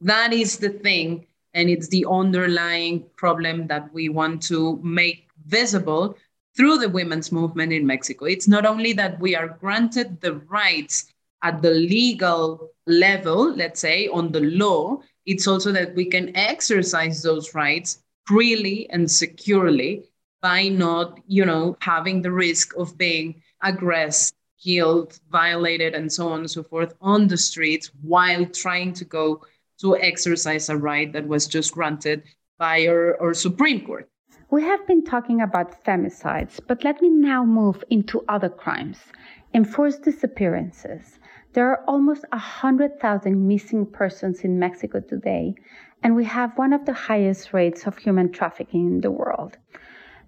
That 0.00 0.32
is 0.32 0.56
the 0.58 0.70
thing. 0.70 1.26
And 1.54 1.68
it's 1.68 1.88
the 1.88 2.06
underlying 2.10 3.04
problem 3.14 3.66
that 3.66 3.92
we 3.92 4.08
want 4.08 4.42
to 4.44 4.80
make 4.82 5.28
visible 5.46 6.16
through 6.56 6.78
the 6.78 6.88
women's 6.88 7.32
movement 7.32 7.72
in 7.72 7.86
Mexico. 7.86 8.26
It's 8.26 8.48
not 8.48 8.66
only 8.66 8.92
that 8.94 9.18
we 9.20 9.34
are 9.34 9.48
granted 9.48 10.20
the 10.20 10.34
rights 10.34 11.06
at 11.42 11.62
the 11.62 11.70
legal 11.70 12.70
level, 12.86 13.54
let's 13.54 13.80
say, 13.80 14.08
on 14.08 14.32
the 14.32 14.40
law, 14.40 14.98
it's 15.26 15.46
also 15.46 15.72
that 15.72 15.94
we 15.94 16.04
can 16.04 16.36
exercise 16.36 17.22
those 17.22 17.54
rights 17.54 18.02
freely 18.26 18.88
and 18.90 19.10
securely 19.10 20.04
by 20.40 20.68
not, 20.68 21.18
you 21.26 21.44
know, 21.44 21.76
having 21.80 22.22
the 22.22 22.30
risk 22.30 22.76
of 22.76 22.98
being 22.98 23.42
aggressed, 23.62 24.34
killed, 24.62 25.18
violated, 25.30 25.94
and 25.94 26.12
so 26.12 26.28
on 26.28 26.40
and 26.40 26.50
so 26.50 26.62
forth 26.62 26.94
on 27.00 27.28
the 27.28 27.36
streets 27.36 27.90
while 28.02 28.44
trying 28.46 28.92
to 28.92 29.04
go 29.04 29.44
to 29.80 29.96
exercise 29.96 30.68
a 30.68 30.76
right 30.76 31.12
that 31.12 31.26
was 31.26 31.46
just 31.46 31.72
granted 31.74 32.22
by 32.58 32.86
our, 32.86 33.20
our 33.20 33.34
Supreme 33.34 33.84
Court. 33.84 34.08
We 34.52 34.64
have 34.64 34.86
been 34.86 35.02
talking 35.02 35.40
about 35.40 35.82
femicides, 35.82 36.60
but 36.66 36.84
let 36.84 37.00
me 37.00 37.08
now 37.08 37.42
move 37.42 37.82
into 37.88 38.22
other 38.28 38.50
crimes. 38.50 38.98
Enforced 39.54 40.02
disappearances. 40.02 41.18
There 41.54 41.70
are 41.70 41.82
almost 41.88 42.26
100,000 42.32 43.48
missing 43.48 43.86
persons 43.86 44.40
in 44.40 44.58
Mexico 44.58 45.00
today, 45.00 45.54
and 46.02 46.14
we 46.14 46.26
have 46.26 46.58
one 46.58 46.74
of 46.74 46.84
the 46.84 46.92
highest 46.92 47.54
rates 47.54 47.86
of 47.86 47.96
human 47.96 48.30
trafficking 48.30 48.88
in 48.88 49.00
the 49.00 49.10
world. 49.10 49.56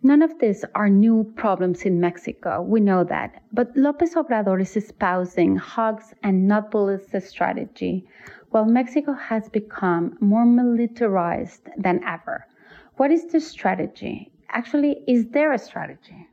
None 0.03 0.23
of 0.23 0.39
these 0.39 0.65
are 0.75 0.89
new 0.89 1.31
problems 1.37 1.83
in 1.83 2.01
Mexico, 2.01 2.63
we 2.63 2.81
know 2.81 3.05
that. 3.05 3.43
But 3.53 3.77
Lopez 3.77 4.15
Obrador 4.15 4.59
is 4.59 4.75
espousing 4.75 5.57
hugs 5.57 6.15
and 6.23 6.49
not 6.49 6.71
bullets 6.71 7.13
strategy, 7.29 8.09
while 8.49 8.65
Mexico 8.65 9.13
has 9.13 9.51
become 9.51 10.17
more 10.19 10.47
militarized 10.47 11.69
than 11.77 12.03
ever. 12.05 12.47
What 12.97 13.11
is 13.11 13.27
the 13.27 13.41
strategy? 13.41 14.31
Actually, 14.51 15.03
is 15.07 15.27
there 15.29 15.53
a 15.53 15.59
strategy? 15.59 16.29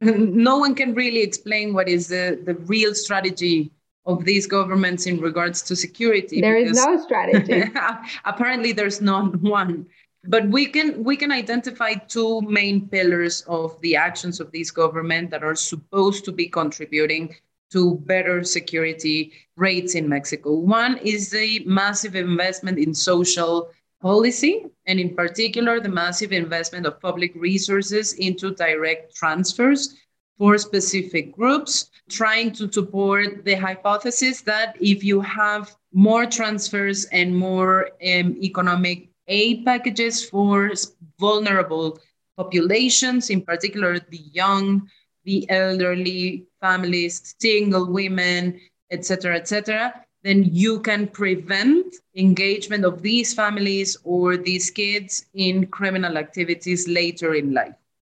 No 0.00 0.58
one 0.58 0.74
can 0.74 0.94
really 0.94 1.22
explain 1.22 1.74
what 1.74 1.88
is 1.88 2.08
the, 2.08 2.40
the 2.44 2.54
real 2.54 2.92
strategy 2.92 3.70
of 4.04 4.24
these 4.24 4.48
governments 4.48 5.06
in 5.06 5.20
regards 5.20 5.62
to 5.62 5.76
security. 5.76 6.40
There 6.40 6.56
is 6.56 6.72
no 6.72 7.00
strategy. 7.00 7.62
apparently, 8.24 8.72
there's 8.72 9.00
not 9.00 9.40
one. 9.40 9.86
But 10.24 10.48
we 10.48 10.66
can 10.66 11.02
we 11.02 11.16
can 11.16 11.32
identify 11.32 11.94
two 11.94 12.42
main 12.42 12.88
pillars 12.88 13.42
of 13.48 13.80
the 13.80 13.96
actions 13.96 14.40
of 14.40 14.50
these 14.52 14.70
government 14.70 15.30
that 15.30 15.42
are 15.42 15.56
supposed 15.56 16.24
to 16.24 16.32
be 16.32 16.48
contributing 16.48 17.34
to 17.72 17.96
better 18.06 18.44
security 18.44 19.32
rates 19.56 19.94
in 19.94 20.08
Mexico. 20.08 20.52
One 20.54 20.98
is 20.98 21.30
the 21.30 21.64
massive 21.64 22.14
investment 22.14 22.78
in 22.78 22.94
social 22.94 23.70
policy, 24.02 24.66
and 24.86 24.98
in 24.98 25.14
particular, 25.14 25.80
the 25.80 25.88
massive 25.88 26.32
investment 26.32 26.84
of 26.84 27.00
public 27.00 27.32
resources 27.36 28.14
into 28.14 28.54
direct 28.54 29.14
transfers 29.14 29.94
for 30.38 30.58
specific 30.58 31.32
groups, 31.32 31.90
trying 32.10 32.50
to 32.52 32.70
support 32.70 33.44
the 33.44 33.54
hypothesis 33.54 34.40
that 34.42 34.76
if 34.80 35.04
you 35.04 35.20
have 35.20 35.74
more 35.94 36.26
transfers 36.26 37.04
and 37.06 37.36
more 37.36 37.90
um, 38.04 38.36
economic 38.42 39.08
aid 39.28 39.64
packages 39.64 40.28
for 40.28 40.72
vulnerable 41.20 41.98
populations, 42.36 43.30
in 43.30 43.40
particular 43.40 44.00
the 44.00 44.24
young, 44.32 44.88
the 45.24 45.48
elderly, 45.48 46.44
families, 46.60 47.34
single 47.38 47.86
women, 47.86 48.60
etc., 48.90 49.36
etc., 49.36 49.94
then 50.22 50.44
you 50.44 50.80
can 50.80 51.08
prevent 51.08 51.96
engagement 52.14 52.84
of 52.84 53.02
these 53.02 53.34
families 53.34 53.96
or 54.04 54.36
these 54.36 54.70
kids 54.70 55.26
in 55.34 55.66
criminal 55.66 56.16
activities 56.16 56.86
later 56.86 57.34
in 57.34 57.52
life. 57.52 57.74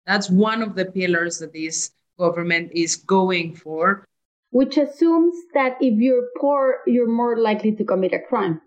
That's 0.06 0.30
one 0.30 0.62
of 0.62 0.76
the 0.76 0.86
pillars 0.86 1.39
that 1.39 1.54
this 1.54 1.92
government 2.20 2.72
is 2.74 2.98
going 2.98 3.56
for. 3.56 4.06
Which 4.52 4.78
assumes 4.78 5.34
that 5.54 5.78
if 5.82 6.00
you're 6.00 6.28
poor, 6.39 6.80
you're 6.86 7.10
more 7.10 7.38
likely 7.38 7.72
to 7.74 7.84
commit 7.84 8.13
a 8.13 8.20
crime. 8.20 8.62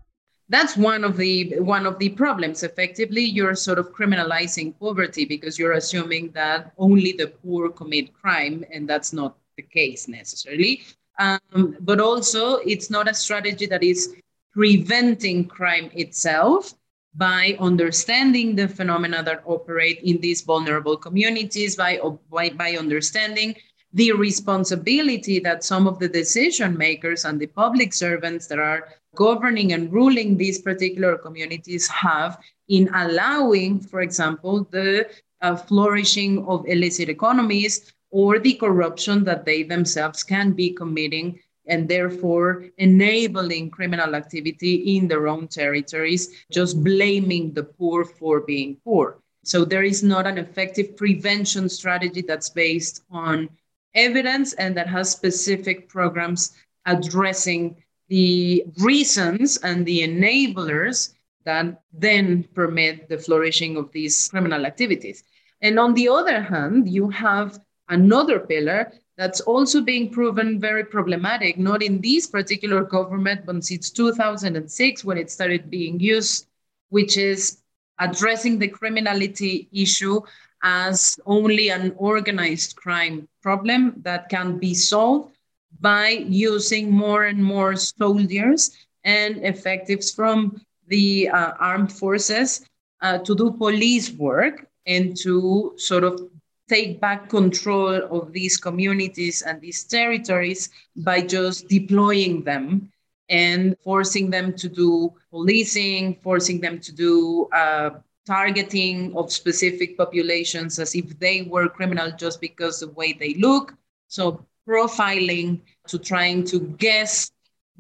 That's 0.49 0.77
one 0.77 1.05
of 1.05 1.17
the 1.17 1.59
one 1.59 1.87
of 1.87 1.99
the 1.99 2.11
problems. 2.11 2.63
Effectively, 2.63 3.23
you're 3.23 3.57
sort 3.57 3.79
of 3.79 3.93
criminalizing 3.93 4.79
poverty 4.79 5.25
because 5.25 5.59
you're 5.59 5.73
assuming 5.73 6.31
that 6.33 6.73
only 6.79 7.13
the 7.13 7.27
poor 7.27 7.69
commit 7.69 8.15
crime, 8.15 8.65
and 8.73 8.89
that's 8.89 9.13
not 9.13 9.37
the 9.57 9.63
case 9.63 10.07
necessarily. 10.07 10.85
Um, 11.19 11.77
but 11.81 12.01
also, 12.01 12.57
it's 12.57 12.91
not 12.91 13.09
a 13.09 13.15
strategy 13.15 13.67
that 13.67 13.83
is 13.83 14.15
preventing 14.53 15.47
crime 15.47 15.91
itself 15.95 16.75
by 17.15 17.57
understanding 17.59 18.55
the 18.55 18.69
phenomena 18.69 19.23
that 19.23 19.43
operate 19.47 20.01
in 20.03 20.21
these 20.21 20.43
vulnerable 20.43 20.97
communities, 20.97 21.77
by, 21.77 21.99
by, 22.31 22.51
by 22.51 22.77
understanding 22.77 23.55
the 23.95 24.13
responsibility 24.13 25.39
that 25.39 25.65
some 25.65 25.87
of 25.87 25.99
the 25.99 26.09
decision 26.09 26.77
makers 26.77 27.25
and 27.25 27.41
the 27.41 27.47
public 27.47 27.95
servants 27.95 28.47
that 28.47 28.59
are 28.59 28.89
governing 29.15 29.73
and 29.73 29.91
ruling 29.91 30.37
these 30.37 30.61
particular 30.61 31.17
communities 31.17 31.89
have 31.89 32.39
in 32.69 32.93
allowing, 32.95 33.81
for 33.81 34.03
example, 34.03 34.69
the 34.71 35.09
uh, 35.41 35.57
flourishing 35.57 36.45
of 36.47 36.67
illicit 36.67 37.09
economies 37.09 37.95
or 38.11 38.39
the 38.39 38.55
corruption 38.55 39.25
that 39.25 39.45
they 39.45 39.63
themselves 39.63 40.23
can 40.23 40.53
be 40.53 40.71
committing 40.71 41.39
and 41.67 41.89
therefore 41.89 42.67
enabling 42.79 43.71
criminal 43.71 44.15
activity 44.15 44.97
in 44.97 45.09
their 45.09 45.27
own 45.27 45.49
territories, 45.49 46.45
just 46.51 46.83
blaming 46.85 47.53
the 47.53 47.65
poor 47.65 48.05
for 48.05 48.41
being 48.41 48.77
poor. 48.85 49.19
So 49.45 49.65
there 49.65 49.83
is 49.83 50.03
not 50.03 50.27
an 50.27 50.39
effective 50.39 50.97
prevention 50.97 51.69
strategy 51.69 52.23
that's 52.23 52.51
based 52.51 53.03
on 53.11 53.49
evidence 53.95 54.53
and 54.55 54.77
that 54.77 54.89
has 54.89 55.11
specific 55.11 55.89
programs 55.89 56.53
addressing 56.85 57.77
the 58.09 58.65
reasons 58.79 59.57
and 59.59 59.85
the 59.85 60.01
enablers 60.03 61.15
that 61.45 61.83
then 61.93 62.45
permit 62.55 63.09
the 63.09 63.19
flourishing 63.19 63.77
of 63.77 63.91
these 63.93 64.29
criminal 64.29 64.67
activities. 64.67 65.25
And 65.61 65.79
on 65.79 65.95
the 65.95 66.09
other 66.09 66.43
hand, 66.43 66.89
you 66.89 67.09
have 67.11 67.59
another 67.89 68.41
pillar 68.41 68.93
that's 69.17 69.41
also 69.41 69.81
being 69.81 70.11
proven 70.11 70.61
very 70.61 70.85
problematic, 70.85 71.59
not 71.59 71.83
in 71.83 72.01
this 72.01 72.27
particular 72.27 72.83
government, 72.85 73.47
but 73.47 73.65
since 73.65 73.91
2006 73.91 75.05
when 75.05 75.17
it 75.17 75.31
started 75.31 75.71
being 75.71 75.99
used, 75.99 76.47
which 76.91 77.17
is 77.17 77.59
addressing 77.99 78.59
the 78.59 78.69
criminality 78.69 79.69
issue 79.73 80.21
as 80.63 81.19
only 81.27 81.71
an 81.71 81.95
organized 81.97 82.77
crime 82.77 83.29
problem 83.43 83.95
that 84.03 84.29
can 84.29 84.59
be 84.59 84.75
solved 84.75 85.35
by 85.81 86.09
using 86.09 86.91
more 86.91 87.25
and 87.25 87.43
more 87.43 87.77
soldiers 87.77 88.71
and 89.05 89.45
effectives 89.45 90.11
from 90.11 90.61
the 90.89 91.29
uh, 91.29 91.53
armed 91.59 91.93
forces 91.93 92.67
uh, 93.03 93.19
to 93.19 93.35
do 93.35 93.51
police 93.53 94.11
work 94.13 94.67
and 94.87 95.17
to 95.17 95.73
sort 95.77 96.05
of 96.05 96.29
take 96.69 97.01
back 97.01 97.29
control 97.29 97.95
of 98.11 98.33
these 98.33 98.57
communities 98.57 99.43
and 99.43 99.61
these 99.61 99.85
territories 99.85 100.71
by 100.97 101.21
just 101.21 101.69
deploying 101.69 102.43
them 102.43 102.91
and 103.29 103.77
forcing 103.83 104.31
them 104.31 104.53
to 104.55 104.69
do 104.69 105.13
policing, 105.31 106.17
forcing 106.23 106.61
them 106.61 106.79
to 106.81 106.93
do 106.93 107.47
uh, 107.53 107.91
targeting 108.27 109.17
of 109.17 109.33
specific 109.33 109.97
populations 109.97 110.79
as 110.79 110.95
if 110.95 111.19
they 111.19 111.43
were 111.43 111.69
criminal 111.69 112.11
just 112.11 112.41
because 112.41 112.81
the 112.81 112.89
way 112.91 113.13
they 113.13 113.35
look. 113.35 113.75
So 114.09 114.45
profiling 114.69 115.61
to 115.89 115.99
trying 115.99 116.45
to 116.45 116.61
guess 116.79 117.31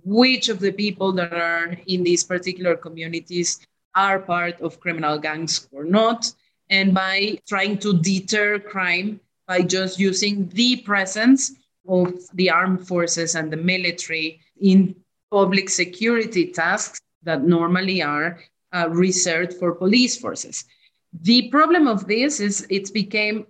which 0.04 0.48
of 0.48 0.60
the 0.60 0.72
people 0.72 1.12
that 1.12 1.32
are 1.32 1.76
in 1.86 2.04
these 2.04 2.22
particular 2.22 2.76
communities 2.76 3.66
are 3.94 4.20
part 4.20 4.60
of 4.60 4.78
criminal 4.78 5.18
gangs 5.18 5.68
or 5.72 5.84
not 5.84 6.32
and 6.70 6.94
by 6.94 7.38
trying 7.46 7.78
to 7.78 7.98
deter 8.00 8.58
crime 8.58 9.20
by 9.46 9.62
just 9.62 9.98
using 9.98 10.48
the 10.50 10.76
presence 10.78 11.52
of 11.88 12.14
the 12.34 12.50
armed 12.50 12.86
forces 12.86 13.34
and 13.34 13.52
the 13.52 13.56
military 13.56 14.40
in 14.60 14.94
public 15.30 15.68
security 15.68 16.52
tasks 16.52 17.00
that 17.22 17.44
normally 17.44 18.02
are 18.02 18.40
uh, 18.72 18.88
reserved 18.90 19.54
for 19.54 19.74
police 19.74 20.16
forces. 20.16 20.64
The 21.22 21.48
problem 21.48 21.86
of 21.86 22.06
this 22.06 22.40
is 22.40 22.66
it 22.70 22.92
became 22.92 23.46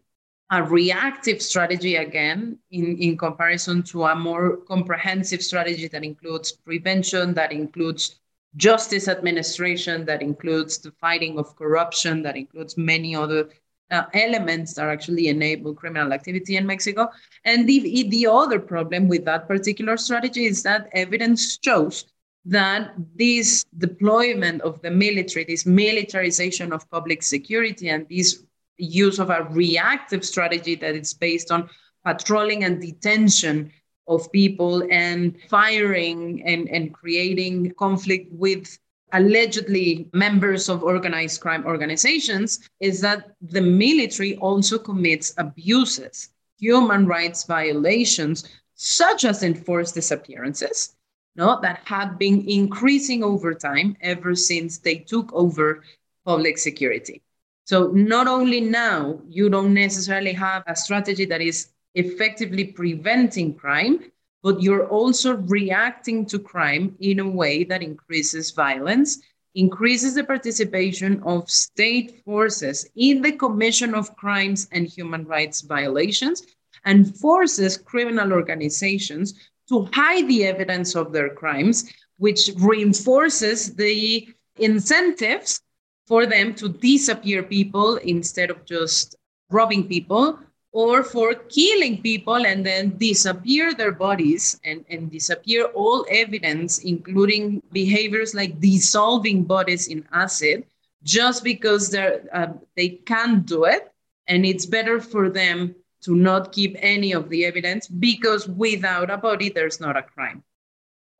a 0.50 0.62
reactive 0.62 1.42
strategy 1.42 1.96
again 1.96 2.58
in, 2.70 2.96
in 2.98 3.16
comparison 3.16 3.82
to 3.82 4.04
a 4.04 4.14
more 4.14 4.58
comprehensive 4.58 5.42
strategy 5.42 5.88
that 5.88 6.04
includes 6.04 6.52
prevention, 6.52 7.34
that 7.34 7.50
includes 7.50 8.20
justice 8.56 9.08
administration 9.08 10.04
that 10.06 10.22
includes 10.22 10.78
the 10.78 10.92
fighting 10.92 11.38
of 11.38 11.56
corruption, 11.56 12.22
that 12.22 12.36
includes 12.36 12.76
many 12.76 13.14
other 13.14 13.48
uh, 13.90 14.04
elements 14.14 14.74
that 14.74 14.88
actually 14.88 15.28
enable 15.28 15.74
criminal 15.74 16.12
activity 16.12 16.56
in 16.56 16.66
Mexico. 16.66 17.08
And 17.44 17.68
the, 17.68 18.08
the 18.08 18.26
other 18.26 18.58
problem 18.58 19.08
with 19.08 19.24
that 19.26 19.46
particular 19.46 19.96
strategy 19.96 20.46
is 20.46 20.62
that 20.62 20.88
evidence 20.92 21.58
shows 21.62 22.04
that 22.46 22.94
this 23.16 23.64
deployment 23.78 24.62
of 24.62 24.80
the 24.82 24.90
military, 24.90 25.44
this 25.44 25.66
militarization 25.66 26.72
of 26.72 26.88
public 26.90 27.22
security, 27.22 27.88
and 27.88 28.08
this 28.08 28.44
use 28.78 29.18
of 29.18 29.30
a 29.30 29.44
reactive 29.50 30.24
strategy 30.24 30.74
that 30.76 30.94
is 30.94 31.12
based 31.14 31.50
on 31.50 31.68
patrolling 32.04 32.64
and 32.64 32.80
detention 32.80 33.72
of 34.08 34.30
people 34.32 34.86
and 34.90 35.36
firing 35.48 36.42
and, 36.46 36.68
and 36.68 36.92
creating 36.94 37.72
conflict 37.72 38.32
with 38.32 38.78
allegedly 39.12 40.08
members 40.12 40.68
of 40.68 40.82
organized 40.82 41.40
crime 41.40 41.64
organizations 41.64 42.68
is 42.80 43.00
that 43.00 43.34
the 43.40 43.60
military 43.60 44.36
also 44.36 44.78
commits 44.78 45.32
abuses, 45.38 46.30
human 46.58 47.06
rights 47.06 47.44
violations, 47.44 48.48
such 48.74 49.24
as 49.24 49.42
enforced 49.42 49.94
disappearances, 49.94 50.96
no, 51.36 51.60
that 51.60 51.80
have 51.84 52.18
been 52.18 52.48
increasing 52.48 53.22
over 53.22 53.54
time 53.54 53.96
ever 54.00 54.34
since 54.34 54.78
they 54.78 54.96
took 54.96 55.32
over 55.32 55.82
public 56.24 56.58
security. 56.58 57.22
So 57.64 57.88
not 57.88 58.26
only 58.26 58.60
now, 58.60 59.20
you 59.28 59.48
don't 59.48 59.74
necessarily 59.74 60.32
have 60.32 60.62
a 60.66 60.76
strategy 60.76 61.24
that 61.26 61.40
is 61.40 61.68
effectively 61.96 62.64
preventing 62.64 63.54
crime, 63.54 64.04
but 64.42 64.62
you're 64.62 64.86
also 64.86 65.36
reacting 65.36 66.24
to 66.26 66.38
crime 66.38 66.94
in 67.00 67.18
a 67.18 67.28
way 67.28 67.64
that 67.64 67.82
increases 67.82 68.52
violence, 68.52 69.18
increases 69.54 70.14
the 70.14 70.22
participation 70.22 71.20
of 71.24 71.50
state 71.50 72.22
forces 72.24 72.88
in 72.94 73.22
the 73.22 73.32
commission 73.32 73.94
of 73.94 74.14
crimes 74.14 74.68
and 74.70 74.86
human 74.86 75.24
rights 75.24 75.62
violations 75.62 76.42
and 76.84 77.16
forces 77.18 77.78
criminal 77.78 78.32
organizations 78.32 79.34
to 79.68 79.88
hide 79.92 80.28
the 80.28 80.44
evidence 80.44 80.94
of 80.94 81.12
their 81.12 81.30
crimes, 81.30 81.90
which 82.18 82.50
reinforces 82.58 83.74
the 83.74 84.28
incentives 84.58 85.60
for 86.06 86.26
them 86.26 86.54
to 86.54 86.68
disappear 86.68 87.42
people 87.42 87.96
instead 87.96 88.50
of 88.50 88.64
just 88.64 89.16
robbing 89.50 89.88
people 89.88 90.38
or 90.76 91.02
for 91.02 91.32
killing 91.48 92.02
people 92.02 92.44
and 92.44 92.66
then 92.66 92.90
disappear 92.98 93.72
their 93.72 93.92
bodies 93.92 94.60
and, 94.62 94.84
and 94.90 95.10
disappear 95.10 95.64
all 95.72 96.04
evidence, 96.10 96.80
including 96.80 97.62
behaviors 97.72 98.34
like 98.34 98.60
dissolving 98.60 99.42
bodies 99.42 99.88
in 99.88 100.06
acid, 100.12 100.66
just 101.02 101.42
because 101.42 101.88
they're, 101.88 102.20
uh, 102.30 102.48
they 102.76 102.90
can't 102.90 103.46
do 103.46 103.64
it. 103.64 103.90
And 104.28 104.44
it's 104.44 104.66
better 104.66 105.00
for 105.00 105.30
them 105.30 105.74
to 106.02 106.14
not 106.14 106.52
keep 106.52 106.76
any 106.80 107.12
of 107.12 107.30
the 107.30 107.46
evidence 107.46 107.88
because 107.88 108.46
without 108.46 109.08
a 109.08 109.16
body, 109.16 109.48
there's 109.48 109.80
not 109.80 109.96
a 109.96 110.02
crime. 110.02 110.44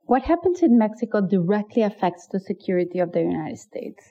What 0.03 0.23
happens 0.23 0.63
in 0.63 0.77
Mexico 0.77 1.23
directly 1.23 1.83
affects 1.83 2.29
the 2.31 2.41
security 2.41 2.99
of 2.99 3.13
the 3.13 3.23
United 3.23 3.59
States. 3.59 4.05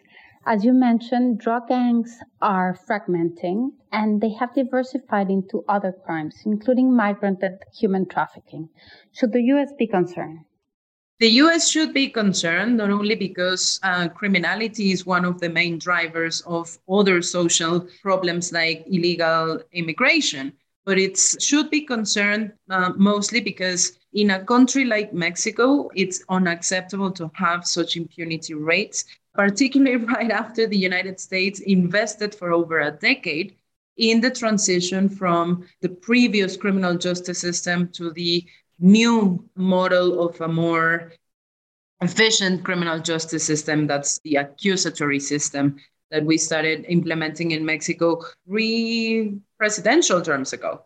As 0.47 0.63
you 0.63 0.73
mentioned, 0.73 1.39
drug 1.39 1.69
gangs 1.69 2.19
are 2.39 2.77
fragmenting 2.88 3.71
and 3.91 4.21
they 4.21 4.29
have 4.34 4.53
diversified 4.53 5.31
into 5.31 5.65
other 5.67 5.91
crimes, 5.91 6.36
including 6.45 6.95
migrant 6.95 7.41
and 7.41 7.58
human 7.73 8.08
trafficking. 8.08 8.69
Should 9.12 9.34
the 9.34 9.41
US 9.41 9.71
be 9.77 9.88
concerned? 9.88 10.45
The 11.19 11.29
US 11.41 11.69
should 11.71 11.93
be 11.93 12.10
concerned 12.10 12.77
not 12.77 12.91
only 12.91 13.15
because 13.15 13.79
uh, 13.81 14.10
criminality 14.10 14.91
is 14.91 15.05
one 15.05 15.25
of 15.25 15.39
the 15.39 15.49
main 15.49 15.79
drivers 15.79 16.41
of 16.41 16.77
other 16.88 17.23
social 17.23 17.88
problems 18.03 18.51
like 18.51 18.84
illegal 18.86 19.63
immigration, 19.71 20.53
but 20.86 20.98
it 20.98 21.17
should 21.17 21.69
be 21.69 21.82
concerned 21.82 22.54
uh, 22.69 22.91
mostly 22.95 23.41
because 23.41 23.98
in 24.13 24.32
a 24.32 24.43
country 24.45 24.86
like 24.86 25.13
Mexico, 25.13 25.89
it's 25.95 26.24
unacceptable 26.30 27.12
to 27.12 27.30
have 27.36 27.65
such 27.65 27.98
impunity 27.98 28.54
rates 28.54 29.04
particularly 29.36 29.98
right 30.15 30.32
after 30.32 30.65
the 30.65 30.78
United 30.78 31.19
States 31.19 31.60
invested 31.60 32.34
for 32.34 32.52
over 32.52 32.80
a 32.80 32.91
decade 32.91 33.56
in 33.98 34.19
the 34.19 34.32
transition 34.32 35.08
from 35.08 35.65
the 35.82 35.89
previous 35.89 36.58
criminal 36.58 36.98
justice 36.98 37.39
system 37.39 37.88
to 37.89 38.12
the 38.12 38.45
new 38.80 39.43
model 39.56 40.28
of 40.28 40.39
a 40.41 40.48
more 40.48 41.13
efficient 42.02 42.63
criminal 42.63 43.00
justice 43.00 43.43
system 43.45 43.88
that's 43.88 44.19
the 44.19 44.36
accusatory 44.36 45.19
system 45.19 45.78
that 46.12 46.26
we 46.26 46.38
started 46.38 46.86
implementing 46.88 47.52
in 47.52 47.65
Mexico 47.65 48.22
three 48.48 49.38
presidential 49.58 50.22
terms 50.22 50.54
ago. 50.54 50.82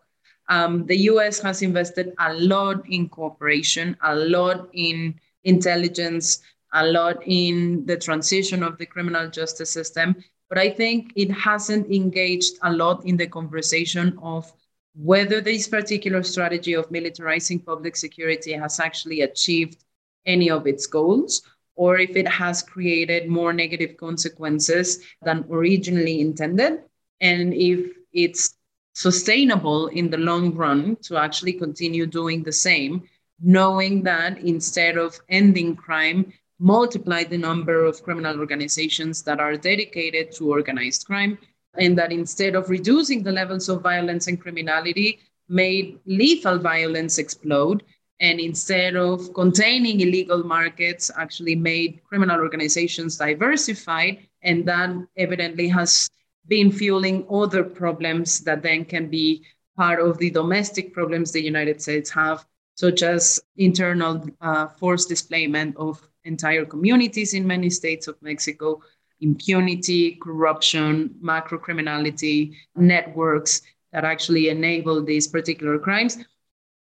Um, 0.48 0.86
the 0.86 0.96
US 1.10 1.40
has 1.40 1.62
invested 1.62 2.12
a 2.18 2.34
lot 2.34 2.88
in 2.88 3.08
cooperation, 3.08 3.96
a 4.02 4.14
lot 4.16 4.68
in 4.72 5.14
intelligence, 5.44 6.40
a 6.72 6.84
lot 6.86 7.22
in 7.26 7.86
the 7.86 7.96
transition 7.96 8.62
of 8.62 8.78
the 8.78 8.86
criminal 8.86 9.28
justice 9.28 9.70
system, 9.70 10.16
but 10.48 10.58
I 10.58 10.70
think 10.70 11.12
it 11.14 11.30
hasn't 11.30 11.90
engaged 11.92 12.58
a 12.62 12.72
lot 12.72 13.04
in 13.06 13.16
the 13.16 13.26
conversation 13.26 14.18
of 14.22 14.52
whether 14.94 15.40
this 15.40 15.68
particular 15.68 16.22
strategy 16.22 16.74
of 16.74 16.90
militarizing 16.90 17.64
public 17.64 17.96
security 17.96 18.52
has 18.52 18.80
actually 18.80 19.20
achieved 19.20 19.84
any 20.26 20.50
of 20.50 20.66
its 20.66 20.86
goals 20.86 21.42
or 21.80 21.98
if 22.06 22.16
it 22.22 22.28
has 22.28 22.62
created 22.62 23.28
more 23.38 23.52
negative 23.52 23.96
consequences 23.96 24.88
than 25.22 25.44
originally 25.50 26.20
intended 26.20 26.80
and 27.20 27.54
if 27.54 27.80
it's 28.12 28.56
sustainable 28.94 29.86
in 30.00 30.10
the 30.10 30.22
long 30.30 30.54
run 30.54 30.96
to 31.06 31.16
actually 31.16 31.54
continue 31.64 32.06
doing 32.06 32.42
the 32.42 32.58
same 32.66 33.02
knowing 33.40 34.02
that 34.02 34.38
instead 34.38 34.98
of 34.98 35.18
ending 35.28 35.74
crime 35.74 36.32
multiply 36.60 37.24
the 37.24 37.38
number 37.38 37.84
of 37.84 38.02
criminal 38.02 38.38
organizations 38.38 39.22
that 39.22 39.40
are 39.40 39.56
dedicated 39.56 40.30
to 40.30 40.50
organized 40.50 41.06
crime, 41.06 41.38
and 41.78 41.96
that 41.96 42.12
instead 42.12 42.54
of 42.54 42.68
reducing 42.68 43.22
the 43.22 43.32
levels 43.32 43.68
of 43.68 43.82
violence 43.82 44.26
and 44.26 44.40
criminality, 44.40 45.18
made 45.48 45.98
lethal 46.04 46.58
violence 46.58 47.18
explode. 47.18 47.82
And 48.20 48.38
instead 48.38 48.96
of 48.96 49.32
containing 49.32 50.00
illegal 50.00 50.44
markets, 50.44 51.10
actually 51.16 51.56
made 51.56 52.02
criminal 52.04 52.40
organizations 52.40 53.16
diversified. 53.16 54.18
And 54.42 54.66
that 54.66 54.90
evidently 55.16 55.68
has 55.68 56.08
been 56.46 56.70
fueling 56.70 57.26
other 57.30 57.64
problems 57.64 58.40
that 58.40 58.62
then 58.62 58.84
can 58.84 59.08
be 59.08 59.44
part 59.76 60.00
of 60.00 60.18
the 60.18 60.30
domestic 60.30 60.92
problems 60.92 61.32
the 61.32 61.42
United 61.42 61.80
States 61.80 62.10
have, 62.10 62.44
such 62.74 63.02
as 63.02 63.40
internal 63.56 64.22
uh, 64.40 64.66
forced 64.66 65.08
displacement 65.08 65.76
of 65.76 66.06
entire 66.24 66.66
communities 66.66 67.32
in 67.32 67.46
many 67.46 67.70
states 67.70 68.06
of 68.06 68.20
Mexico, 68.20 68.82
impunity, 69.20 70.16
corruption, 70.16 71.14
macro 71.20 71.58
criminality, 71.58 72.56
networks 72.76 73.62
that 73.92 74.04
actually 74.04 74.48
enable 74.48 75.02
these 75.02 75.26
particular 75.26 75.78
crimes 75.78 76.18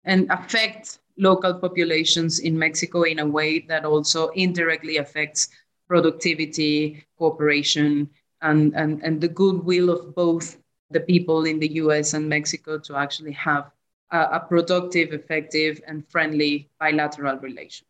and 0.04 0.30
affect 0.30 0.98
local 1.18 1.54
populations 1.54 2.38
in 2.38 2.58
Mexico 2.58 3.02
in 3.02 3.18
a 3.18 3.26
way 3.26 3.60
that 3.60 3.84
also 3.84 4.28
indirectly 4.28 4.98
affects 4.98 5.48
productivity, 5.88 7.04
cooperation, 7.18 8.08
and, 8.42 8.74
and, 8.74 9.02
and 9.02 9.20
the 9.20 9.28
goodwill 9.28 9.90
of 9.90 10.14
both 10.14 10.58
the 10.90 11.00
people 11.00 11.44
in 11.44 11.58
the 11.58 11.72
US 11.82 12.14
and 12.14 12.28
Mexico 12.28 12.78
to 12.78 12.96
actually 12.96 13.32
have 13.32 13.70
a, 14.10 14.20
a 14.20 14.40
productive, 14.48 15.12
effective, 15.12 15.80
and 15.86 16.08
friendly 16.08 16.70
bilateral 16.78 17.36
relation 17.38 17.86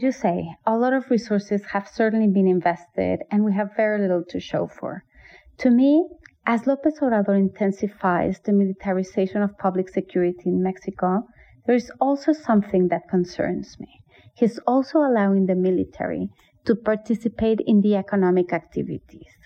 you 0.00 0.12
say, 0.12 0.54
a 0.64 0.76
lot 0.76 0.92
of 0.92 1.10
resources 1.10 1.64
have 1.64 1.88
certainly 1.88 2.28
been 2.28 2.46
invested 2.46 3.24
and 3.30 3.44
we 3.44 3.52
have 3.52 3.74
very 3.76 4.00
little 4.00 4.22
to 4.22 4.38
show 4.38 4.68
for. 4.68 5.04
To 5.58 5.70
me, 5.70 6.08
as 6.46 6.66
Lopez 6.66 7.00
Obrador 7.00 7.36
intensifies 7.36 8.38
the 8.40 8.52
militarization 8.52 9.42
of 9.42 9.58
public 9.58 9.88
security 9.88 10.50
in 10.50 10.62
Mexico, 10.62 11.26
there 11.68 11.76
is 11.76 11.92
also 12.00 12.32
something 12.32 12.88
that 12.88 13.08
concerns 13.08 13.78
me. 13.78 14.02
He's 14.34 14.58
also 14.66 14.98
allowing 14.98 15.46
the 15.46 15.54
military 15.54 16.30
to 16.64 16.74
participate 16.74 17.60
in 17.64 17.80
the 17.82 17.94
economic 17.94 18.52
activities 18.52 19.38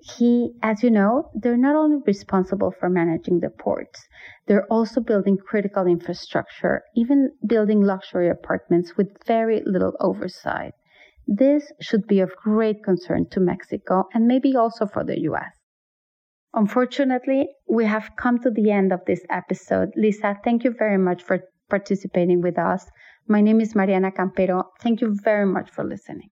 he, 0.00 0.52
as 0.62 0.82
you 0.82 0.90
know, 0.90 1.30
they're 1.34 1.56
not 1.56 1.76
only 1.76 1.98
responsible 2.06 2.70
for 2.70 2.88
managing 2.88 3.40
the 3.40 3.50
ports, 3.50 4.08
they're 4.46 4.66
also 4.66 5.00
building 5.00 5.36
critical 5.36 5.86
infrastructure, 5.86 6.82
even 6.96 7.32
building 7.46 7.82
luxury 7.82 8.28
apartments 8.28 8.96
with 8.96 9.08
very 9.26 9.62
little 9.66 9.92
oversight. 10.00 10.72
This 11.26 11.70
should 11.80 12.06
be 12.06 12.20
of 12.20 12.34
great 12.36 12.82
concern 12.82 13.28
to 13.30 13.40
Mexico 13.40 14.04
and 14.14 14.26
maybe 14.26 14.56
also 14.56 14.86
for 14.86 15.04
the 15.04 15.20
US. 15.20 15.52
Unfortunately, 16.54 17.48
we 17.68 17.84
have 17.84 18.10
come 18.16 18.38
to 18.40 18.50
the 18.50 18.70
end 18.72 18.92
of 18.92 19.04
this 19.06 19.24
episode. 19.30 19.90
Lisa, 19.96 20.36
thank 20.42 20.64
you 20.64 20.74
very 20.76 20.98
much 20.98 21.22
for 21.22 21.40
participating 21.70 22.42
with 22.42 22.58
us. 22.58 22.84
My 23.28 23.40
name 23.40 23.60
is 23.60 23.74
Mariana 23.74 24.10
Campero. 24.10 24.64
Thank 24.82 25.00
you 25.00 25.16
very 25.22 25.46
much 25.46 25.70
for 25.70 25.84
listening. 25.84 26.30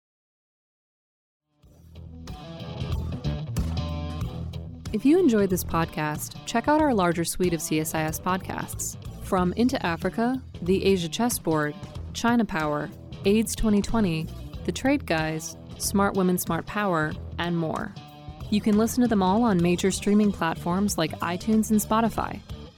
If 4.94 5.04
you 5.04 5.18
enjoyed 5.18 5.50
this 5.50 5.64
podcast, 5.64 6.36
check 6.46 6.68
out 6.68 6.80
our 6.80 6.94
larger 6.94 7.26
suite 7.26 7.54
of 7.54 7.62
CSIS 7.62 8.22
podcasts. 8.22 8.96
From 9.24 9.52
Into 9.54 9.84
Africa, 9.84 10.40
The 10.62 10.86
Asia 10.86 11.10
Chessboard, 11.10 11.74
China 12.14 12.46
Power, 12.46 12.92
AIDS 13.26 13.56
2020, 13.56 14.28
The 14.66 14.72
Trade 14.72 15.08
Guys, 15.08 15.58
Smart 15.80 16.14
Women, 16.14 16.38
Smart 16.38 16.68
Power, 16.68 17.12
and 17.40 17.58
more. 17.58 17.92
You 18.52 18.62
can 18.62 18.78
listen 18.78 19.02
to 19.02 19.08
them 19.08 19.24
all 19.24 19.42
on 19.42 19.60
major 19.60 19.90
streaming 19.90 20.32
platforms 20.32 20.96
like 20.96 21.20
iTunes 21.22 21.72
and 21.72 21.80
Spotify. 21.80 22.40